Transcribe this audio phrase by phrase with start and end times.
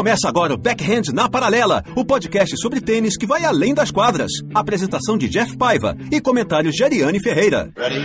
[0.00, 4.32] Começa agora o Backhand na Paralela, o podcast sobre tênis que vai além das quadras.
[4.54, 7.70] Apresentação de Jeff Paiva e comentários de Ariane Ferreira.
[7.76, 8.00] Ready?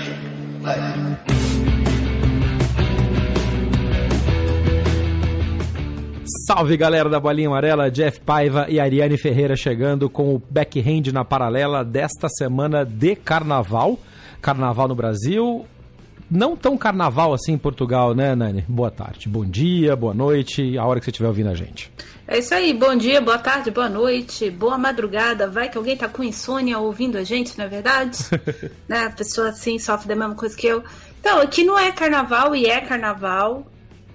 [6.46, 11.24] Salve galera da Bolinha Amarela, Jeff Paiva e Ariane Ferreira chegando com o Backhand na
[11.24, 13.98] Paralela desta semana de Carnaval.
[14.42, 15.66] Carnaval no Brasil,
[16.30, 18.66] não tão carnaval assim em Portugal, né, Nani?
[18.68, 21.92] Boa tarde, bom dia, boa noite, a hora que você estiver ouvindo a gente.
[22.28, 25.48] É isso aí, bom dia, boa tarde, boa noite, boa madrugada.
[25.48, 28.18] Vai que alguém tá com insônia ouvindo a gente, não é verdade?
[28.90, 29.06] né?
[29.06, 30.84] A pessoa assim sofre da mesma coisa que eu.
[31.20, 33.68] Então, aqui não é carnaval e é carnaval.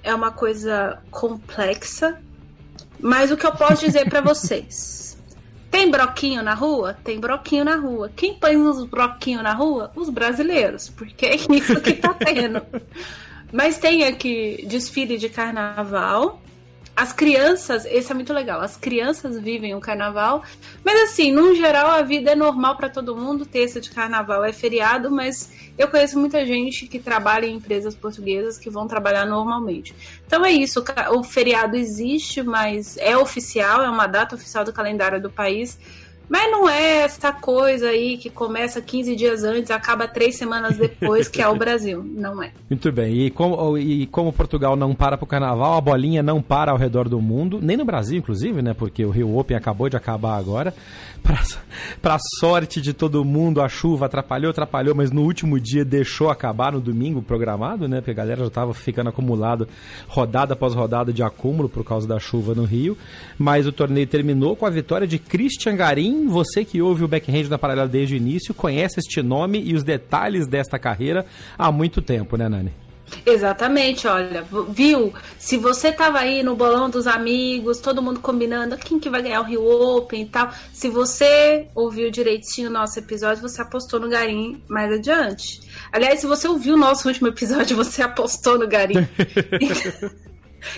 [0.03, 2.21] É uma coisa complexa.
[2.99, 5.10] Mas o que eu posso dizer para vocês?
[5.71, 6.97] Tem broquinho na rua?
[7.05, 8.11] Tem broquinho na rua.
[8.15, 9.93] Quem põe os broquinhos na rua?
[9.95, 12.61] Os brasileiros, porque é isso que tá tendo.
[13.53, 16.41] Mas tem aqui desfile de carnaval.
[17.01, 18.61] As crianças, esse é muito legal.
[18.61, 20.45] As crianças vivem o carnaval,
[20.85, 23.47] mas assim, no geral a vida é normal para todo mundo.
[23.47, 28.59] Terça de carnaval é feriado, mas eu conheço muita gente que trabalha em empresas portuguesas
[28.59, 29.95] que vão trabalhar normalmente.
[30.27, 30.85] Então é isso,
[31.17, 35.79] o feriado existe, mas é oficial, é uma data oficial do calendário do país.
[36.31, 41.27] Mas não é essa coisa aí que começa 15 dias antes, acaba três semanas depois,
[41.27, 42.05] que é o Brasil.
[42.05, 42.53] Não é.
[42.71, 43.27] Muito bem.
[43.27, 46.79] E como, e como Portugal não para para o carnaval, a bolinha não para ao
[46.79, 48.73] redor do mundo, nem no Brasil, inclusive, né?
[48.73, 50.73] Porque o Rio Open acabou de acabar agora.
[52.01, 56.73] Para sorte de todo mundo, a chuva atrapalhou, atrapalhou, mas no último dia deixou acabar
[56.73, 57.99] no domingo programado, né?
[57.99, 59.69] Porque a galera já estava ficando acumulado
[60.09, 62.97] rodada após rodada de acúmulo por causa da chuva no Rio.
[63.39, 66.20] Mas o torneio terminou com a vitória de Christian Garim.
[66.27, 69.83] Você que ouve o backhand da Paralela desde o início, conhece este nome e os
[69.83, 71.27] detalhes desta carreira
[71.59, 72.73] há muito tempo, né, Nani?
[73.27, 75.13] Exatamente, olha, viu?
[75.39, 79.41] Se você tava aí no bolão dos amigos, todo mundo combinando quem que vai ganhar
[79.41, 84.09] o Rio Open e tal, se você ouviu direitinho o nosso episódio, você apostou no
[84.09, 85.61] Garim mais adiante.
[85.93, 88.95] Aliás, se você ouviu o nosso último episódio, você apostou no Garim.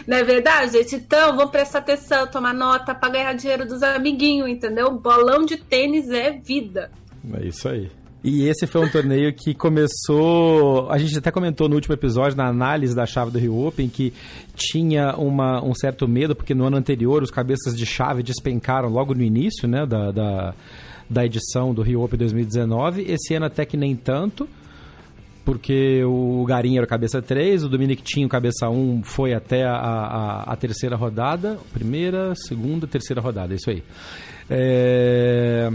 [0.06, 0.96] Não é verdade, gente?
[0.96, 4.90] Então, vamos prestar atenção, tomar nota para ganhar dinheiro dos amiguinhos, entendeu?
[4.90, 6.90] Bolão de tênis é vida.
[7.34, 7.90] É isso aí.
[8.24, 10.88] E esse foi um torneio que começou.
[10.90, 14.12] A gente até comentou no último episódio, na análise da chave do Rio Open, que
[14.54, 19.12] tinha uma, um certo medo, porque no ano anterior os cabeças de chave despencaram logo
[19.12, 20.54] no início né, da, da,
[21.10, 23.02] da edição do Rio Open 2019.
[23.02, 24.48] Esse ano até que nem tanto
[25.44, 30.42] porque o Garim era cabeça 3, o Dominic Tinho, cabeça 1, foi até a, a,
[30.52, 31.58] a, terceira rodada.
[31.72, 33.82] Primeira, segunda, terceira rodada, isso aí.
[34.50, 35.70] É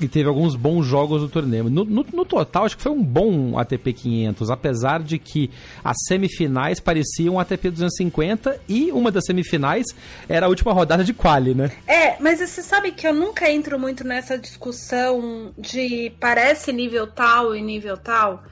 [0.00, 1.64] e teve alguns bons jogos no torneio.
[1.64, 5.50] No, no, no, total, acho que foi um bom ATP 500, apesar de que
[5.82, 9.86] as semifinais pareciam um ATP 250 e uma das semifinais
[10.28, 11.72] era a última rodada de quali, né?
[11.86, 17.54] É, mas você sabe que eu nunca entro muito nessa discussão de parece nível tal
[17.54, 18.44] e nível tal,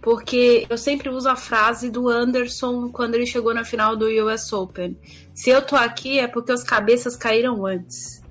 [0.00, 4.52] porque eu sempre uso a frase do Anderson quando ele chegou na final do US
[4.52, 4.96] Open.
[5.34, 8.22] Se eu tô aqui é porque os cabeças caíram antes.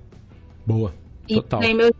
[0.66, 0.94] Boa.
[1.28, 1.62] Total.
[1.62, 1.94] E meu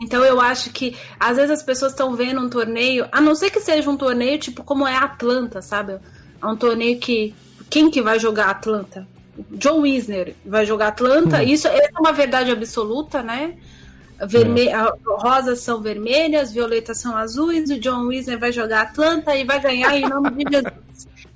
[0.00, 3.50] então eu acho que às vezes as pessoas estão vendo um torneio, a não ser
[3.50, 5.98] que seja um torneio tipo como é Atlanta, sabe?
[6.40, 7.34] É um torneio que
[7.68, 9.06] quem que vai jogar Atlanta?
[9.52, 11.38] John Wisner vai jogar Atlanta.
[11.38, 11.48] Uhum.
[11.48, 13.56] Isso é uma verdade absoluta, né?
[14.26, 14.68] Verme...
[14.68, 14.76] É.
[15.06, 17.70] Rosas são vermelhas, violetas são azuis.
[17.70, 21.08] O John Wisner vai jogar Atlanta e vai ganhar em nome de Jesus.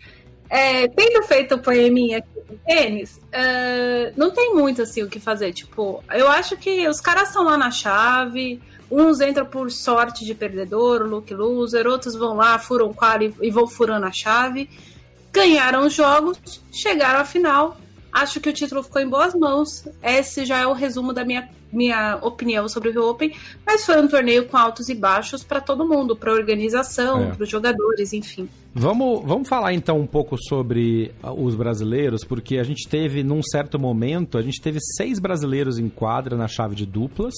[0.55, 5.19] É, tendo feito o poeminha aqui do tênis, uh, não tem muito assim o que
[5.19, 5.50] fazer.
[5.55, 8.61] Tipo, eu acho que os caras estão lá na chave.
[8.90, 13.50] Uns entram por sorte de perdedor, look loser, outros vão lá, furam qual e, e
[13.50, 14.69] vão furando a chave.
[15.32, 17.79] Ganharam os jogos, chegaram à final.
[18.12, 19.88] Acho que o título ficou em boas mãos.
[20.02, 23.32] Esse já é o resumo da minha minha opinião sobre o Rio Open,
[23.66, 27.30] mas foi um torneio com altos e baixos para todo mundo, para a organização, é.
[27.30, 28.48] para os jogadores, enfim.
[28.74, 33.78] Vamos, vamos falar então um pouco sobre os brasileiros, porque a gente teve, num certo
[33.78, 37.34] momento, a gente teve seis brasileiros em quadra na chave de duplas.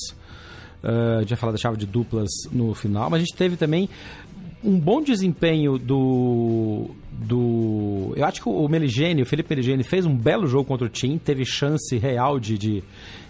[0.82, 3.56] Uh, a gente vai falar da chave de duplas no final, mas a gente teve
[3.56, 3.88] também
[4.64, 6.90] um bom desempenho do.
[7.12, 10.90] do eu acho que o Meligeni, o Felipe Meligeni, fez um belo jogo contra o
[10.90, 12.84] Tim, teve chance real de, de,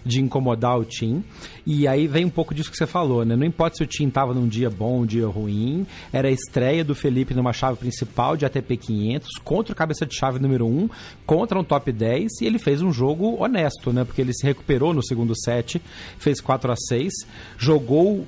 [0.05, 1.23] de incomodar o Tim.
[1.65, 3.35] E aí vem um pouco disso que você falou, né?
[3.35, 6.83] Não importa se o Tim estava num dia bom, um dia ruim, era a estreia
[6.83, 10.89] do Felipe numa chave principal de ATP 500 contra o cabeça de chave número 1,
[11.25, 14.03] contra um top 10, e ele fez um jogo honesto, né?
[14.03, 15.81] Porque ele se recuperou no segundo set,
[16.19, 17.13] fez 4 a 6
[17.57, 18.25] jogou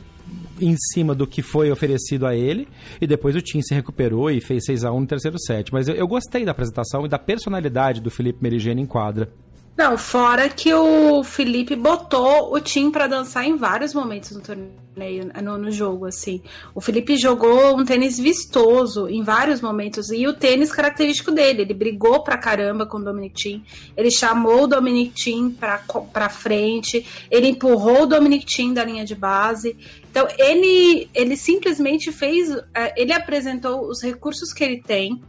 [0.59, 2.67] em cima do que foi oferecido a ele,
[2.99, 5.71] e depois o Tim se recuperou e fez 6 a 1 no terceiro set.
[5.71, 9.31] Mas eu, eu gostei da apresentação e da personalidade do Felipe Merigene em quadra.
[9.77, 15.31] Não, fora que o Felipe botou o Tim para dançar em vários momentos no torneio,
[15.43, 16.41] no, no, jogo, assim.
[16.73, 21.61] O Felipe jogou um tênis vistoso em vários momentos e o tênis característico dele.
[21.61, 23.63] Ele brigou pra caramba com o Dominic Tim,
[23.95, 25.79] ele chamou o Dominic Tim pra,
[26.11, 29.77] pra frente, ele empurrou o Dominic Tim da linha de base.
[30.09, 35.21] Então, ele, ele simplesmente fez, é, ele apresentou os recursos que ele tem,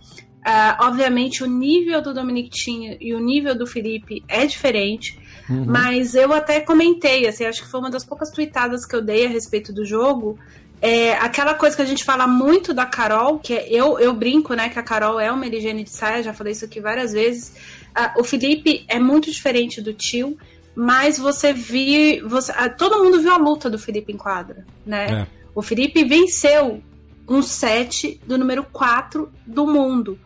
[0.46, 5.18] Uh, obviamente, o nível do Dominic Thiem e o nível do Felipe é diferente.
[5.48, 5.64] Uhum.
[5.66, 9.26] Mas eu até comentei, assim, acho que foi uma das poucas tweetadas que eu dei
[9.26, 10.38] a respeito do jogo.
[10.80, 14.54] É aquela coisa que a gente fala muito da Carol, que é, eu, eu brinco,
[14.54, 17.54] né, que a Carol é uma higiene de saia, já falei isso aqui várias vezes.
[17.96, 20.38] Uh, o Felipe é muito diferente do tio,
[20.74, 22.28] mas você viu.
[22.28, 25.22] Você, uh, todo mundo viu a luta do Felipe em quadra, né?
[25.22, 25.26] É.
[25.52, 26.80] O Felipe venceu
[27.28, 30.18] um set do número 4 do mundo.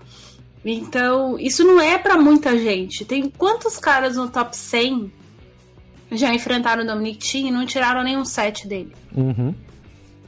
[0.64, 3.04] Então, isso não é para muita gente.
[3.04, 5.12] Tem quantos caras no top 100
[6.12, 8.92] já enfrentaram o Dominic Thiem e não tiraram nenhum set dele?
[9.14, 9.54] Uhum.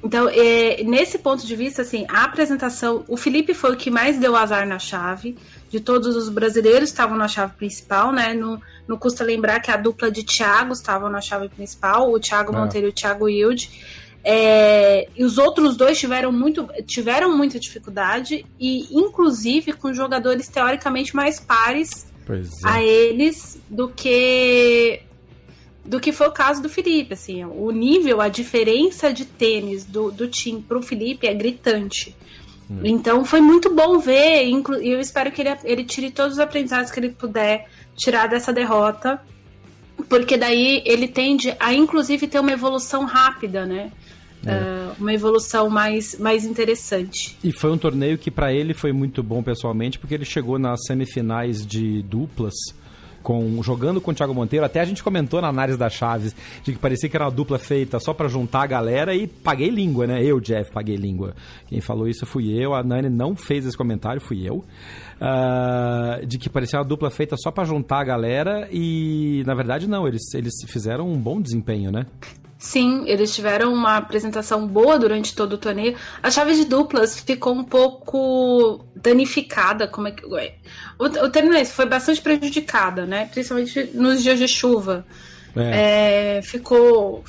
[0.02, 4.18] Então, é, nesse ponto de vista, assim, a apresentação, o Felipe foi o que mais
[4.18, 5.36] deu azar na chave.
[5.70, 8.34] De todos os brasileiros estavam na chave principal, né?
[8.34, 12.54] Não, não custa lembrar que a dupla de Thiago estavam na chave principal, o Thiago
[12.54, 12.58] é.
[12.58, 13.70] Monteiro e o Thiago Hilde.
[14.26, 21.14] É, e os outros dois tiveram, muito, tiveram muita dificuldade, e inclusive com jogadores teoricamente
[21.14, 22.42] mais pares é.
[22.64, 25.02] a eles do que
[25.84, 27.12] do que foi o caso do Felipe.
[27.12, 32.16] Assim, o nível, a diferença de tênis do, do time para o Felipe é gritante.
[32.70, 32.80] Hum.
[32.82, 36.90] Então foi muito bom ver, e eu espero que ele, ele tire todos os aprendizados
[36.90, 39.20] que ele puder tirar dessa derrota,
[40.08, 43.92] porque daí ele tende a inclusive ter uma evolução rápida, né?
[44.46, 44.52] É.
[44.52, 47.36] Uh, uma evolução mais, mais interessante.
[47.42, 50.84] E foi um torneio que para ele foi muito bom pessoalmente, porque ele chegou nas
[50.86, 52.54] semifinais de duplas.
[53.22, 56.74] Com, jogando com o Thiago Monteiro, até a gente comentou na análise das chaves de
[56.74, 60.06] que parecia que era uma dupla feita só para juntar a galera e paguei língua,
[60.06, 60.22] né?
[60.22, 61.34] Eu, Jeff, paguei língua.
[61.66, 64.56] Quem falou isso fui eu, a Nani não fez esse comentário, fui eu.
[64.56, 69.88] Uh, de que parecia uma dupla feita só para juntar a galera e na verdade
[69.88, 72.04] não, eles, eles fizeram um bom desempenho, né?
[72.58, 75.96] Sim, eles tiveram uma apresentação boa durante todo o torneio.
[76.22, 81.86] A chave de duplas ficou um pouco danificada, como é que o, o torneio foi
[81.86, 83.26] bastante prejudicada, né?
[83.26, 85.04] Principalmente nos dias de chuva.
[85.56, 86.38] É.
[86.38, 87.22] É, ficou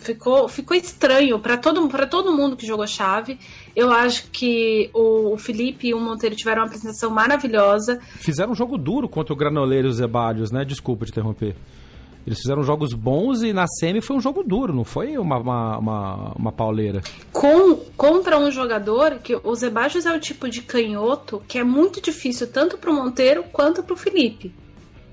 [0.00, 3.38] ficou ficou estranho para todo para todo mundo que jogou chave.
[3.76, 8.00] Eu acho que o, Felipe e o Monteiro tiveram uma apresentação maravilhosa.
[8.16, 10.64] Fizeram um jogo duro contra o Granoleiro e os Ebalhos, né?
[10.64, 11.54] Desculpa te interromper.
[12.30, 15.78] Eles fizeram jogos bons e na semi foi um jogo duro, não foi uma, uma,
[15.78, 17.02] uma, uma pauleira.
[17.32, 22.00] Com, contra um jogador que o Zebajos é o tipo de canhoto que é muito
[22.00, 24.54] difícil tanto pro Monteiro quanto pro Felipe.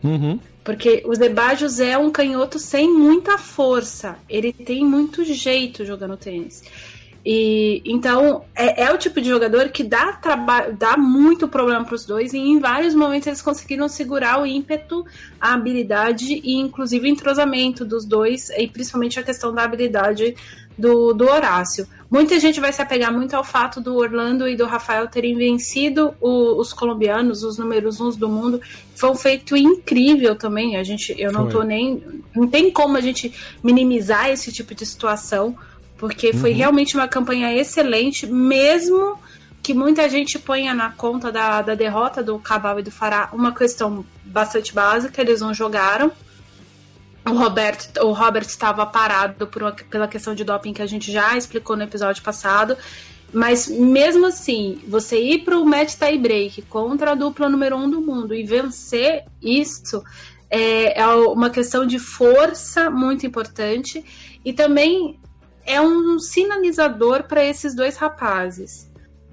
[0.04, 0.40] Uhum.
[0.64, 4.20] Porque o Zebajos é um canhoto sem muita força.
[4.30, 6.64] Ele tem muito jeito jogando tênis.
[7.30, 11.94] E então é, é, o tipo de jogador que dá trabalho, dá muito problema para
[11.94, 15.06] os dois e em vários momentos eles conseguiram segurar o ímpeto,
[15.38, 20.38] a habilidade e inclusive o entrosamento dos dois e principalmente a questão da habilidade
[20.78, 21.86] do, do Horácio.
[22.10, 26.16] Muita gente vai se apegar muito ao fato do Orlando e do Rafael terem vencido
[26.22, 28.62] o, os colombianos, os números uns do mundo.
[28.96, 30.78] Foi um feito incrível também.
[30.78, 31.52] A gente, eu não Foi.
[31.52, 32.02] tô nem,
[32.34, 35.58] não tem como a gente minimizar esse tipo de situação
[35.98, 36.58] porque foi uhum.
[36.58, 39.18] realmente uma campanha excelente, mesmo
[39.62, 43.54] que muita gente ponha na conta da, da derrota do Cabal e do Fará uma
[43.54, 46.12] questão bastante básica, eles não jogaram.
[47.26, 51.12] O Robert, o Robert estava parado por uma, pela questão de doping que a gente
[51.12, 52.78] já explicou no episódio passado.
[53.34, 57.90] Mas mesmo assim, você ir para o match tie break contra a dupla número um
[57.90, 60.02] do mundo e vencer isso
[60.50, 64.02] é, é uma questão de força muito importante.
[64.46, 65.20] E também
[65.68, 68.88] é um sinalizador para esses dois rapazes.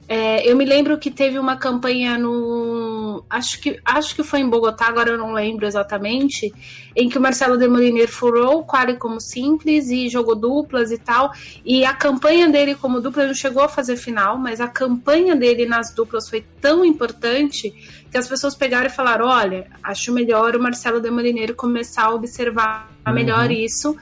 [0.07, 3.25] É, eu me lembro que teve uma campanha no.
[3.31, 6.53] Acho que, acho que foi em Bogotá, agora eu não lembro exatamente.
[6.95, 11.33] Em que o Marcelo Demoliner furou o quali como simples e jogou duplas e tal.
[11.65, 15.65] E a campanha dele como dupla não chegou a fazer final, mas a campanha dele
[15.65, 17.71] nas duplas foi tão importante
[18.11, 22.93] que as pessoas pegaram e falaram: olha, acho melhor o Marcelo Demoliner começar a observar
[23.07, 23.15] uhum.
[23.15, 23.97] melhor isso.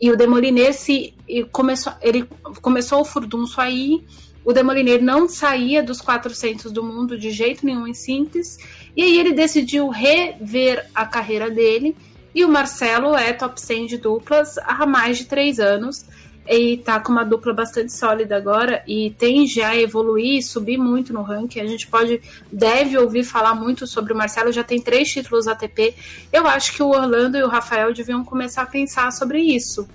[0.00, 1.14] E o Demoliner se
[1.52, 2.28] começou, ele
[2.60, 4.04] começou o furdunço aí
[4.44, 8.58] o Demoliner não saía dos 400 do mundo de jeito nenhum em simples.
[8.94, 11.96] E aí ele decidiu rever a carreira dele.
[12.34, 16.04] E o Marcelo é top 100 de duplas há mais de três anos.
[16.46, 21.12] E tá com uma dupla bastante sólida agora e tem já evoluir e subir muito
[21.12, 21.60] no ranking.
[21.60, 22.20] A gente pode,
[22.52, 25.94] deve ouvir falar muito sobre o Marcelo, já tem três títulos ATP.
[26.32, 29.88] Eu acho que o Orlando e o Rafael deviam começar a pensar sobre isso.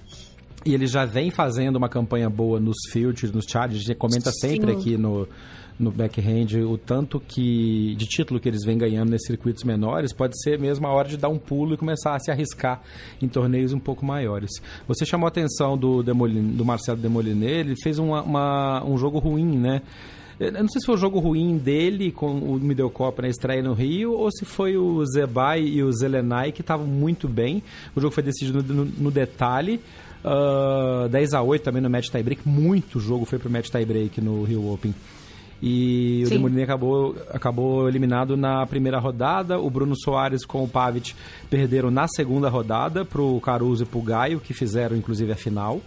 [0.65, 3.81] E ele já vem fazendo uma campanha boa nos filters, nos charges.
[3.81, 4.79] A gente comenta sempre Sim.
[4.79, 5.27] aqui no,
[5.79, 10.11] no backhand o tanto que de título que eles vêm ganhando nesses circuitos menores.
[10.11, 12.81] Pode ser mesmo a hora de dar um pulo e começar a se arriscar
[13.21, 14.51] em torneios um pouco maiores.
[14.87, 19.19] Você chamou a atenção do, Demolin, do Marcelo Demoliné, ele fez uma, uma, um jogo
[19.19, 19.81] ruim, né?
[20.39, 23.73] Eu não sei se foi o jogo ruim dele com o Middlecopa na estreia no
[23.73, 27.61] Rio ou se foi o Zebai e o Zelenay que estavam muito bem.
[27.93, 29.81] O jogo foi decidido no, no, no detalhe.
[30.23, 32.47] Uh, ah, 10 a 8 também no match tiebreak.
[32.47, 34.95] Muito jogo foi pro match tiebreak no Rio Open.
[35.61, 36.25] E Sim.
[36.25, 39.59] o Demolini acabou, acabou eliminado na primeira rodada.
[39.59, 41.13] O Bruno Soares com o Pavic
[41.49, 45.81] perderam na segunda rodada pro Caruso e pro Gaio, que fizeram inclusive a final.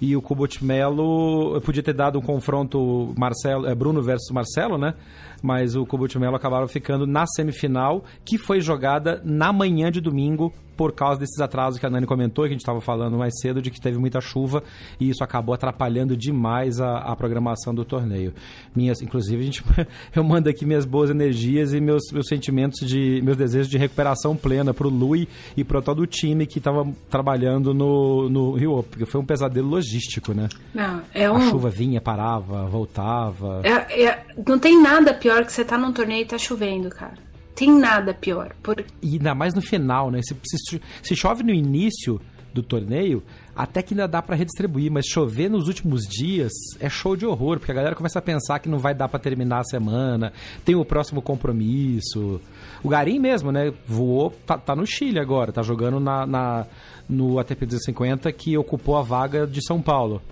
[0.00, 4.94] E o Kubot Melo podia ter dado um confronto Marcelo, é, Bruno versus Marcelo, né?
[5.42, 10.52] Mas o Kubot Melo acabaram ficando na semifinal, que foi jogada na manhã de domingo
[10.78, 13.60] por causa desses atrasos que a Nani comentou, que a gente estava falando mais cedo,
[13.60, 14.62] de que teve muita chuva
[15.00, 18.32] e isso acabou atrapalhando demais a, a programação do torneio.
[18.76, 19.64] Minhas, inclusive, a gente,
[20.14, 23.20] eu mando aqui minhas boas energias e meus, meus sentimentos de.
[23.24, 26.86] meus desejos de recuperação plena para o Lui e para todo o time que estava
[27.10, 30.48] trabalhando no, no Rio, porque foi um pesadelo logístico, né?
[30.72, 31.36] Não, é um...
[31.36, 33.62] A chuva vinha, parava, voltava.
[33.64, 37.28] É, é, não tem nada pior que você tá num torneio e tá chovendo, cara
[37.58, 38.54] tem nada pior.
[38.62, 38.84] Por...
[39.02, 40.20] E ainda mais no final, né?
[40.22, 42.20] Se, se, se chove no início
[42.54, 43.20] do torneio,
[43.54, 47.58] até que ainda dá para redistribuir, mas chover nos últimos dias é show de horror,
[47.58, 50.32] porque a galera começa a pensar que não vai dar para terminar a semana,
[50.64, 52.40] tem o próximo compromisso.
[52.82, 56.66] O Garim mesmo, né, voou, tá, tá no Chile agora, tá jogando na, na,
[57.08, 60.22] no ATP 250 que ocupou a vaga de São Paulo.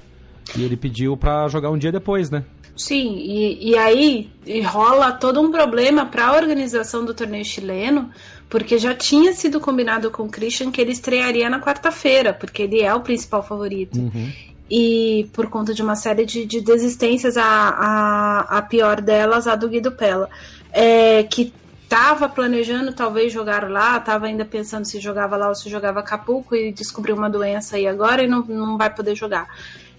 [0.56, 2.44] E ele pediu para jogar um dia depois, né?
[2.76, 8.10] Sim, e, e aí e rola todo um problema para a organização do torneio chileno,
[8.50, 12.82] porque já tinha sido combinado com o Christian que ele estrearia na quarta-feira, porque ele
[12.82, 13.98] é o principal favorito.
[13.98, 14.30] Uhum.
[14.70, 19.54] E por conta de uma série de, de desistências, a, a, a pior delas, a
[19.54, 20.28] do Guido Pella,
[20.72, 21.52] é, que
[21.84, 26.54] estava planejando talvez jogar lá, estava ainda pensando se jogava lá ou se jogava Acapulco
[26.54, 29.48] e descobriu uma doença aí agora e não, não vai poder jogar.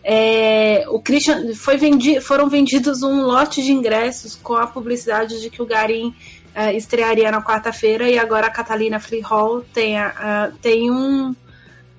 [0.09, 5.49] É, o Christian foi vendi, foram vendidos um lote de ingressos com a publicidade de
[5.49, 6.15] que o Garim
[6.55, 11.35] uh, estrearia na quarta-feira e agora a Catalina Free Hall tem, uh, tem um,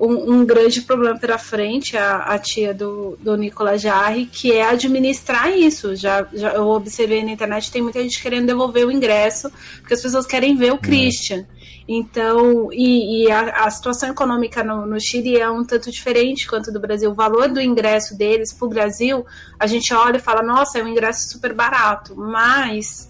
[0.00, 4.62] um, um, grande problema pela frente, a, a tia do, do Nicolas Jarre, que é
[4.62, 5.94] administrar isso.
[5.94, 10.00] Já, já eu observei na internet, tem muita gente querendo devolver o ingresso, porque as
[10.00, 10.78] pessoas querem ver o é.
[10.78, 11.44] Christian.
[11.88, 16.70] Então, e, e a, a, situação econômica no, no, Chile é um tanto diferente quanto
[16.70, 17.10] do Brasil.
[17.10, 19.24] O valor do ingresso deles para o Brasil,
[19.58, 23.08] a gente olha e fala, nossa, é um ingresso super barato, mas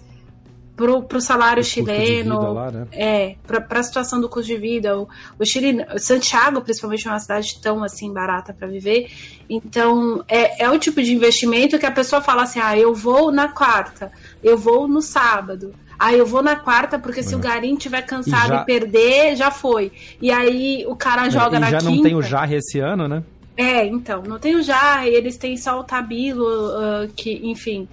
[0.77, 2.87] para o salário o chileno, lá, né?
[2.93, 7.19] é, para a situação do custo de vida, o, o Chile, Santiago, principalmente, é uma
[7.19, 9.11] cidade tão assim barata para viver.
[9.49, 13.29] Então, é, é o tipo de investimento que a pessoa fala assim: ah, eu vou
[13.29, 14.09] na quarta,
[14.41, 15.73] eu vou no sábado.
[15.99, 17.37] Ah, eu vou na quarta, porque se é.
[17.37, 18.61] o Garim tiver cansado e, já...
[18.61, 19.91] e, perder, já foi.
[20.21, 21.91] E aí o cara joga e na já quinta.
[21.91, 23.21] não tem o Jarre esse ano, né?
[23.57, 27.85] É, então, não tem o Jarre, eles têm só o Tabilo, uh, que, enfim.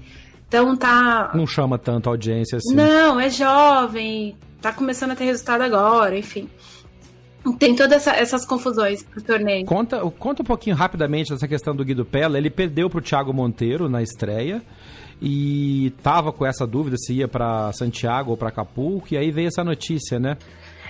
[0.46, 1.32] Então tá.
[1.34, 2.76] Não chama tanto audiência assim.
[2.76, 6.48] Não, é jovem, tá começando a ter resultado agora, enfim.
[7.58, 9.66] Tem todas essa, essas confusões pro torneio.
[9.66, 12.38] Conta, conta um pouquinho rapidamente dessa questão do Guido Pella.
[12.38, 14.62] Ele perdeu pro Thiago Monteiro na estreia
[15.20, 19.48] e tava com essa dúvida se ia para Santiago ou para Acapulco, e aí veio
[19.48, 20.36] essa notícia, né?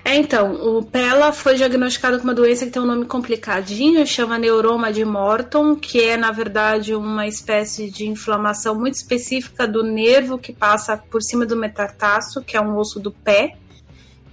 [0.04, 4.38] É, então, o Pella foi diagnosticado com uma doença que tem um nome complicadinho, chama
[4.38, 10.38] neuroma de Morton, que é, na verdade, uma espécie de inflamação muito específica do nervo
[10.38, 13.56] que passa por cima do metatarso, que é um osso do pé.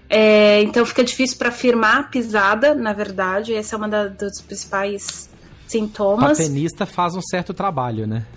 [0.07, 4.41] É, então fica difícil para firmar a pisada, na verdade, essa é uma da, dos
[4.41, 5.27] principais
[5.65, 6.37] sintomas.
[6.37, 8.27] O tenista faz um certo trabalho, né?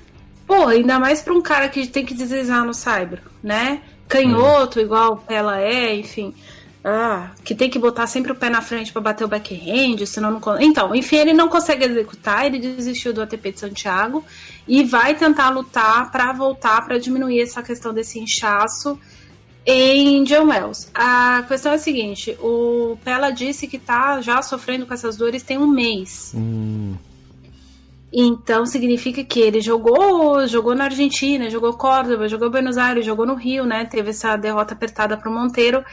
[0.47, 3.83] Pô, ainda mais para um cara que tem que deslizar no cyber, né?
[4.09, 6.35] canhoto, igual ela é, enfim.
[6.85, 10.31] Ah, que tem que botar sempre o pé na frente para bater o backhand, senão
[10.31, 10.61] não.
[10.61, 14.25] Então, enfim, ele não consegue executar, ele desistiu do ATP de Santiago
[14.69, 18.97] e vai tentar lutar para voltar para diminuir essa questão desse inchaço
[19.65, 20.89] em John Wells.
[20.95, 25.43] A questão é a seguinte: o Pella disse que tá já sofrendo com essas dores
[25.43, 26.31] tem um mês.
[26.37, 26.95] Hum.
[28.19, 33.35] Então significa que ele jogou, jogou na Argentina, jogou Córdoba, jogou Buenos Aires, jogou no
[33.35, 33.85] Rio, né?
[33.85, 35.85] Teve essa derrota apertada para o Monteiro.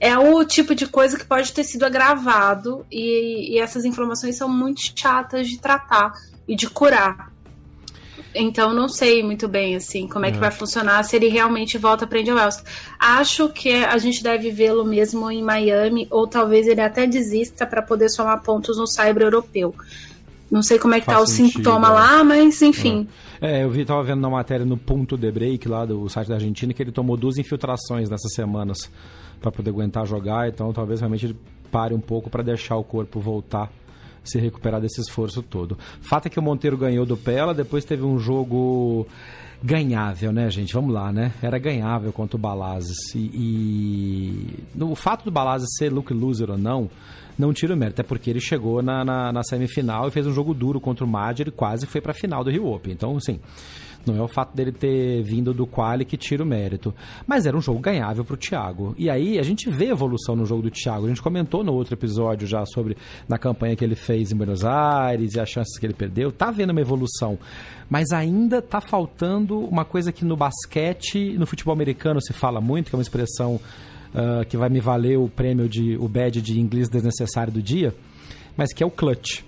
[0.00, 4.48] É o tipo de coisa que pode ter sido agravado e, e essas inflamações são
[4.48, 6.14] muito chatas de tratar
[6.48, 7.30] e de curar.
[8.34, 10.32] Então não sei muito bem assim como é, é.
[10.32, 12.62] que vai funcionar se ele realmente volta para Angel Wells.
[12.98, 17.82] Acho que a gente deve vê-lo mesmo em Miami ou talvez ele até desista para
[17.82, 19.74] poder somar pontos no cyber europeu.
[20.50, 21.90] Não sei como é que Faz tá sentido, o sintoma é.
[21.90, 23.06] lá, mas enfim.
[23.40, 23.60] É.
[23.60, 26.34] é, eu vi, tava vendo na matéria no ponto de break lá do site da
[26.34, 28.90] Argentina que ele tomou duas infiltrações nessas semanas
[29.40, 31.36] para poder aguentar jogar, então talvez realmente ele
[31.70, 33.70] pare um pouco para deixar o corpo voltar
[34.24, 35.78] se recuperar desse esforço todo.
[36.00, 39.06] Fato é que o Monteiro ganhou do Pela, depois teve um jogo
[39.62, 40.74] ganhável, né, gente?
[40.74, 41.32] Vamos lá, né?
[41.42, 43.14] Era ganhável contra o Balazes.
[43.14, 44.82] E, e...
[44.82, 46.90] o fato do Balazes ser look loser ou não,
[47.38, 50.32] não tira o mérito, até porque ele chegou na, na, na semifinal e fez um
[50.32, 52.92] jogo duro contra o Madger e quase foi para a final do Rio Open.
[52.92, 53.38] Então, assim,
[54.06, 56.94] não é o fato dele ter vindo do quali que tira o mérito.
[57.26, 58.94] Mas era um jogo ganhável para o Thiago.
[58.98, 61.06] E aí a gente vê evolução no jogo do Thiago.
[61.06, 62.96] A gente comentou no outro episódio já sobre
[63.28, 66.32] na campanha que ele fez em Buenos Aires e as chances que ele perdeu.
[66.32, 67.38] Tá vendo uma evolução.
[67.88, 72.88] Mas ainda tá faltando uma coisa que no basquete, no futebol americano se fala muito,
[72.88, 73.60] que é uma expressão
[74.14, 77.94] uh, que vai me valer o prêmio de o badge de inglês desnecessário do dia,
[78.56, 79.42] mas que é o clutch.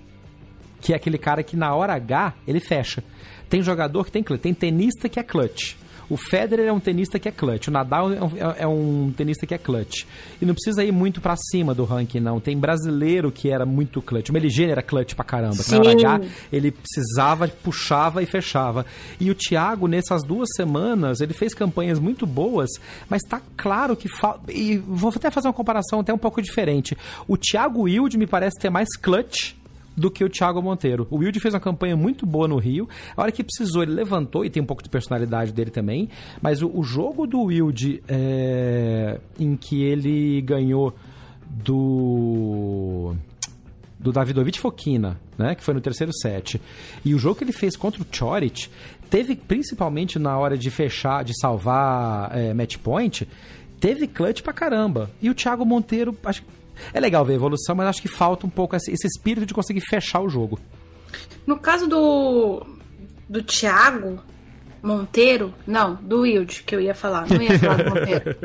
[0.80, 3.02] Que é aquele cara que na hora H ele fecha.
[3.48, 5.74] Tem jogador que tem clutch, tem tenista que é clutch.
[6.10, 9.46] O Federer é um tenista que é clutch, o Nadal é um, é um tenista
[9.46, 10.04] que é clutch.
[10.42, 12.40] E não precisa ir muito para cima do ranking, não.
[12.40, 14.28] Tem brasileiro que era muito clutch.
[14.30, 15.62] O Meligene era clutch pra caramba.
[15.70, 16.20] Na hora H,
[16.52, 18.84] ele precisava, puxava e fechava.
[19.20, 22.70] E o Thiago, nessas duas semanas, ele fez campanhas muito boas,
[23.08, 24.52] mas tá claro que falta.
[24.52, 26.96] E vou até fazer uma comparação até um pouco diferente.
[27.28, 29.59] O Thiago Wilde me parece ter mais clutch
[29.96, 31.06] do que o Thiago Monteiro.
[31.10, 32.88] O Wilde fez uma campanha muito boa no Rio.
[33.16, 36.08] A hora que precisou, ele levantou e tem um pouco de personalidade dele também.
[36.40, 40.94] Mas o, o jogo do Wilde, é, em que ele ganhou
[41.64, 43.14] do
[43.98, 46.58] do Davidovich Fokina, né, que foi no terceiro set.
[47.04, 48.70] E o jogo que ele fez contra o Choric
[49.10, 53.28] teve principalmente na hora de fechar, de salvar é, match point,
[53.78, 55.10] teve clutch pra caramba.
[55.20, 56.48] E o Thiago Monteiro, acho que
[56.92, 59.54] é legal ver a evolução, mas acho que falta um pouco esse, esse espírito de
[59.54, 60.58] conseguir fechar o jogo.
[61.46, 62.66] No caso do,
[63.28, 64.20] do Thiago
[64.82, 68.36] Monteiro, não, do Wild, que eu ia falar, não ia falar do Monteiro.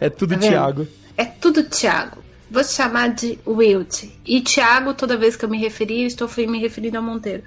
[0.00, 0.88] é tudo tá Thiago.
[1.16, 2.22] É tudo Thiago.
[2.50, 4.12] Vou chamar de Wild.
[4.24, 7.42] E Thiago, toda vez que eu me referir, estou me referindo ao Monteiro.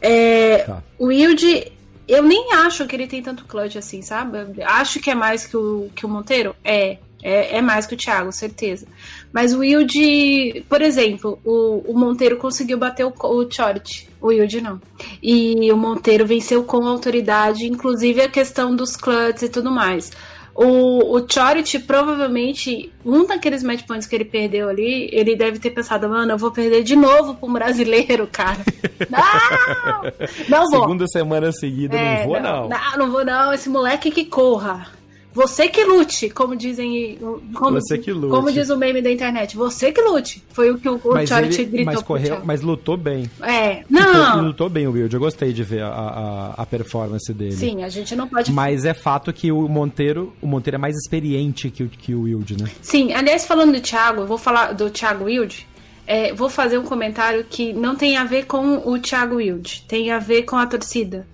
[0.00, 0.82] É, tá.
[0.98, 1.72] O Wild,
[2.06, 4.62] eu nem acho que ele tem tanto clutch assim, sabe?
[4.62, 6.54] Acho que é mais que o, que o Monteiro.
[6.64, 6.98] É.
[7.22, 8.86] É, é mais que o Thiago, certeza.
[9.32, 14.08] Mas o Wilde, por exemplo, o, o Monteiro conseguiu bater o, o Chorit.
[14.20, 14.80] O Wilde não.
[15.22, 20.12] E o Monteiro venceu com autoridade, inclusive a questão dos clutches e tudo mais.
[20.56, 25.70] O, o Chorit, provavelmente, um daqueles match points que ele perdeu ali, ele deve ter
[25.70, 28.60] pensado, mano, eu vou perder de novo pra um brasileiro, cara.
[29.10, 30.02] Não!
[30.48, 30.80] Não vou.
[30.80, 32.68] Segunda semana seguida, é, não vou, não.
[32.68, 33.52] Não, não vou, não.
[33.52, 34.95] Esse moleque que corra.
[35.36, 37.18] Você que lute, como dizem.
[37.52, 38.34] Como, você que lute.
[38.34, 39.54] Como diz o meme da internet.
[39.54, 40.42] Você que lute.
[40.48, 41.92] Foi o que o, o Charity gritou.
[41.92, 43.30] Mas, correu, mas lutou bem.
[43.42, 43.84] É.
[43.90, 44.28] Não.
[44.28, 45.12] Lutou, lutou bem o Wild.
[45.12, 47.52] Eu gostei de ver a, a, a, performance dele.
[47.52, 48.50] Sim, a gente não pode.
[48.50, 52.22] Mas é fato que o Monteiro, o Monteiro é mais experiente que o, que o
[52.22, 52.70] Wild, né?
[52.80, 55.66] Sim, aliás, falando do Thiago, eu vou falar do Thiago Wild.
[56.06, 60.10] É, vou fazer um comentário que não tem a ver com o Thiago Wild, tem
[60.10, 61.26] a ver com a torcida.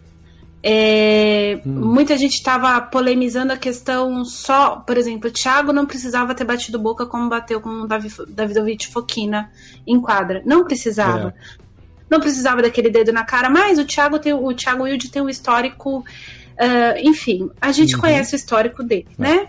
[0.62, 1.92] É, hum.
[1.92, 6.78] Muita gente estava polemizando a questão só, por exemplo, o Thiago não precisava ter batido
[6.78, 9.50] boca como bateu com o Davi, Davidovich Foquina
[9.86, 10.40] em quadra.
[10.46, 11.34] Não precisava.
[11.36, 11.62] É.
[12.08, 15.28] Não precisava daquele dedo na cara, mas o Thiago tem o Thiago Wilde tem um
[15.28, 15.98] histórico.
[15.98, 18.00] Uh, enfim, a gente uhum.
[18.02, 19.22] conhece o histórico dele, é.
[19.22, 19.48] né?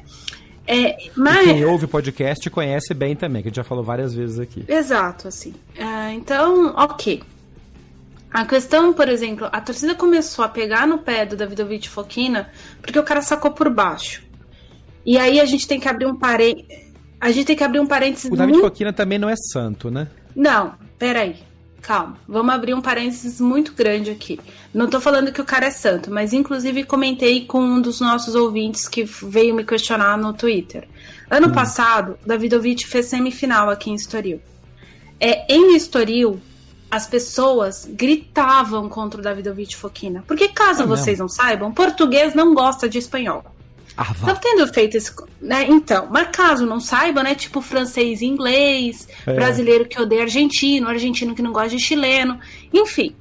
[0.66, 1.44] É, mas...
[1.44, 4.64] Quem ouve o podcast conhece bem também, que a gente já falou várias vezes aqui.
[4.66, 5.54] Exato, assim.
[5.78, 7.22] Uh, então, ok.
[8.34, 12.50] A questão, por exemplo, a torcida começou a pegar no pé do Davidovich Fokina
[12.82, 14.24] porque o cara sacou por baixo.
[15.06, 16.92] E aí a gente tem que abrir um parênteses.
[17.22, 18.26] A gente tem que abrir um parênteses.
[18.26, 18.64] O David muito...
[18.64, 20.08] Fokina também não é santo, né?
[20.36, 21.36] Não, peraí.
[21.80, 22.18] calma.
[22.28, 24.40] Vamos abrir um parênteses muito grande aqui.
[24.74, 28.34] Não tô falando que o cara é santo, mas inclusive comentei com um dos nossos
[28.34, 30.88] ouvintes que veio me questionar no Twitter.
[31.30, 31.52] Ano hum.
[31.52, 34.42] passado, Davidovich fez semifinal aqui em Estoril.
[35.20, 36.42] É, em Estoril,
[36.94, 40.24] as pessoas gritavam contra o Davidovich Foquina.
[40.28, 43.44] Porque, caso é vocês não saibam, português não gosta de espanhol.
[43.98, 45.12] Ah, então, tendo feito esse.
[45.42, 47.34] Né, então, mas caso não saiba, né?
[47.34, 49.34] Tipo francês e inglês, é.
[49.34, 52.40] brasileiro que odeia argentino, argentino que não gosta de chileno,
[52.72, 53.16] enfim.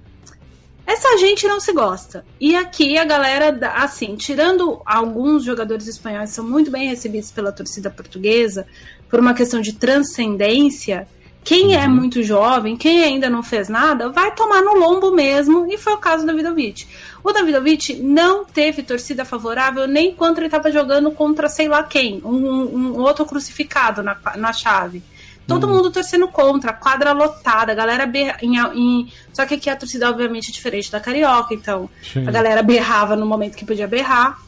[0.86, 2.26] Essa gente não se gosta.
[2.38, 7.90] E aqui a galera, assim, tirando alguns jogadores espanhóis são muito bem recebidos pela torcida
[7.90, 8.66] portuguesa,
[9.08, 11.06] por uma questão de transcendência,
[11.44, 11.94] quem é uhum.
[11.94, 15.98] muito jovem, quem ainda não fez nada, vai tomar no lombo mesmo, e foi o
[15.98, 16.86] caso do Davidovich.
[17.22, 22.20] O Davidovich não teve torcida favorável nem quando ele estava jogando contra sei lá quem,
[22.24, 25.02] um, um outro crucificado na, na chave.
[25.46, 25.74] Todo uhum.
[25.74, 30.50] mundo torcendo contra, quadra lotada, galera berra, em, em, Só que aqui a torcida, obviamente,
[30.50, 32.26] é diferente da carioca, então Sim.
[32.26, 34.38] a galera berrava no momento que podia berrar.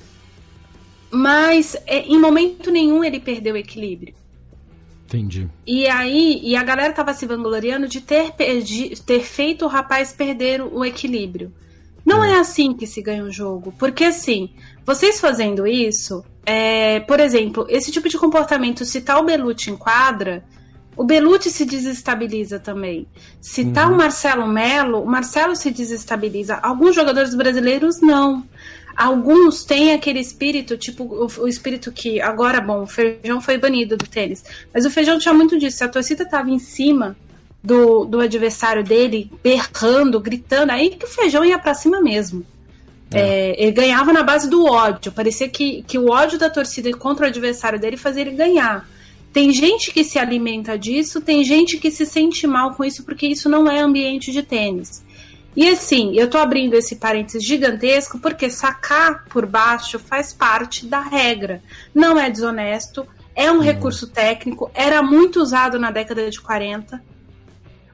[1.11, 4.15] Mas é, em momento nenhum ele perdeu o equilíbrio.
[5.07, 5.49] Entendi.
[5.67, 10.13] E aí, e a galera tava se vangloriando de ter, de ter feito o rapaz
[10.13, 11.53] perder o equilíbrio.
[12.05, 12.33] Não é.
[12.33, 13.73] é assim que se ganha um jogo.
[13.79, 14.51] Porque assim,
[14.85, 19.77] vocês fazendo isso, é, por exemplo, esse tipo de comportamento, se tá o Belucci em
[19.77, 20.45] quadra,
[20.97, 23.07] o Belucci se desestabiliza também.
[23.41, 23.73] Se uhum.
[23.73, 26.57] tá o Marcelo Melo, o Marcelo se desestabiliza.
[26.57, 28.45] Alguns jogadores brasileiros não.
[28.97, 33.97] Alguns têm aquele espírito, tipo o, o, espírito que agora, bom, o feijão foi banido
[33.97, 35.79] do tênis, mas o feijão tinha muito disso.
[35.79, 37.17] Se a torcida tava em cima
[37.63, 42.45] do, do adversário dele, berrando, gritando, aí que o feijão ia para cima mesmo.
[43.13, 43.21] É.
[43.21, 45.13] É, ele ganhava na base do ódio.
[45.13, 48.89] Parecia que, que o ódio da torcida contra o adversário dele fazia ele ganhar.
[49.33, 53.27] Tem gente que se alimenta disso, tem gente que se sente mal com isso, porque
[53.27, 55.05] isso não é ambiente de tênis.
[55.57, 61.01] E assim, eu tô abrindo esse parênteses gigantesco porque sacar por baixo faz parte da
[61.01, 61.63] regra.
[61.95, 63.61] Não é desonesto, é um uhum.
[63.61, 67.03] recurso técnico, era muito usado na década de 40.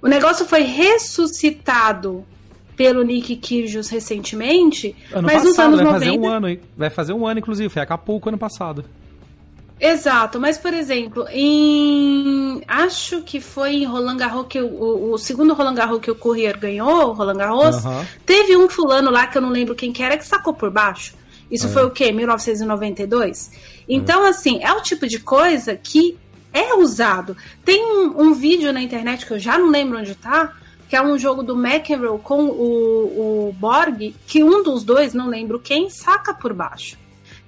[0.03, 2.25] O negócio foi ressuscitado
[2.77, 5.99] pelo Nick Kyrgios recentemente, ano mas passado, nos anos vai 90...
[5.99, 8.87] Fazer um ano, vai fazer um ano, inclusive, foi Acapulco ano passado.
[9.81, 15.55] Exato, mas por exemplo, em acho que foi em Roland Garros que o, o segundo
[15.55, 18.05] Roland Garros que o Courrier ganhou, Roland Garros, uhum.
[18.27, 21.15] teve um fulano lá que eu não lembro quem que era que sacou por baixo.
[21.51, 21.71] Isso é.
[21.71, 22.13] foi o quê?
[22.13, 23.51] 1992.
[23.89, 24.29] Então, é.
[24.29, 26.17] assim, é o tipo de coisa que
[26.53, 27.37] é usado.
[27.65, 30.55] Tem um, um, vídeo na internet que eu já não lembro onde tá,
[30.89, 35.29] que é um jogo do McEnroe com o, o Borg, que um dos dois, não
[35.29, 37.00] lembro quem, saca por baixo.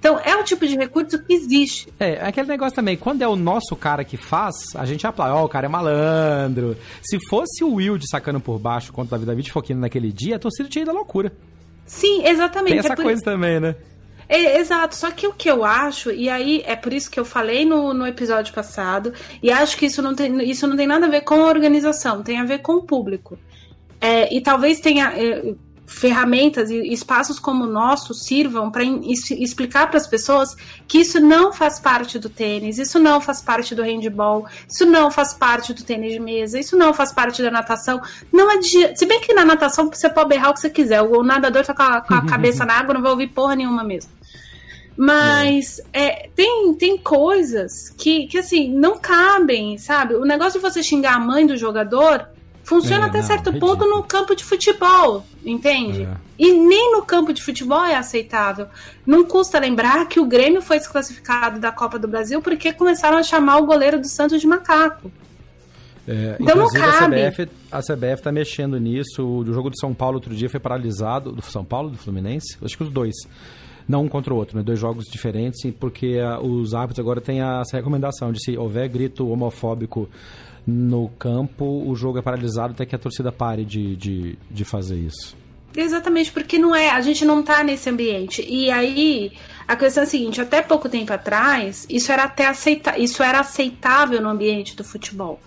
[0.03, 1.87] Então, é o tipo de recurso que existe.
[2.01, 5.43] É, aquele negócio também, quando é o nosso cara que faz, a gente aplaude, ó,
[5.43, 6.77] oh, o cara é malandro.
[7.01, 10.39] Se fosse o Will sacando por baixo contra o David David Foquino naquele dia, a
[10.39, 11.33] torcida tinha ido à loucura.
[11.87, 12.71] Sim, exatamente.
[12.71, 13.77] Tem essa é coisa também, né?
[14.29, 17.25] É, exato, só que o que eu acho, e aí é por isso que eu
[17.25, 21.07] falei no, no episódio passado, e acho que isso não, tem, isso não tem nada
[21.07, 23.39] a ver com a organização, tem a ver com o público.
[24.01, 25.13] É, e talvez tenha.
[25.93, 30.57] Ferramentas e espaços como o nosso sirvam para explicar para as pessoas
[30.89, 35.11] que isso não faz parte do tênis, isso não faz parte do handball, isso não
[35.11, 38.01] faz parte do tênis de mesa, isso não faz parte da natação.
[38.33, 38.97] Não adianta.
[38.97, 41.75] Se bem que na natação você pode berrar o que você quiser, o nadador tá
[41.75, 44.11] com a, com a cabeça na água, não vai ouvir porra nenhuma mesmo.
[44.97, 45.81] Mas.
[45.93, 50.15] É, tem, tem coisas que, que, assim, não cabem, sabe?
[50.15, 52.29] O negócio de você xingar a mãe do jogador
[52.65, 53.77] Funciona é, até não, certo ridículo.
[53.77, 56.03] ponto no campo de futebol, entende?
[56.03, 56.17] É.
[56.39, 58.67] E nem no campo de futebol é aceitável.
[59.05, 63.23] Não custa lembrar que o Grêmio foi desclassificado da Copa do Brasil porque começaram a
[63.23, 65.11] chamar o goleiro do Santos de macaco.
[66.07, 67.21] É, então não cabe.
[67.21, 69.25] A CBF, a CBF está mexendo nisso.
[69.25, 71.33] O jogo do São Paulo outro dia foi paralisado.
[71.33, 72.57] Do São Paulo, do Fluminense?
[72.63, 73.15] Acho que os dois.
[73.89, 74.63] Não um contra o outro, né?
[74.63, 79.29] Dois jogos diferentes, porque uh, os árbitros agora têm essa recomendação de se houver grito
[79.29, 80.09] homofóbico
[80.67, 84.97] no campo, o jogo é paralisado até que a torcida pare de, de, de fazer
[84.97, 85.37] isso.
[85.77, 88.45] Exatamente, porque não é, a gente não tá nesse ambiente.
[88.47, 89.33] E aí,
[89.67, 93.41] a questão é a seguinte, até pouco tempo atrás, isso era até aceita, isso era
[93.41, 95.41] aceitável no ambiente do futebol.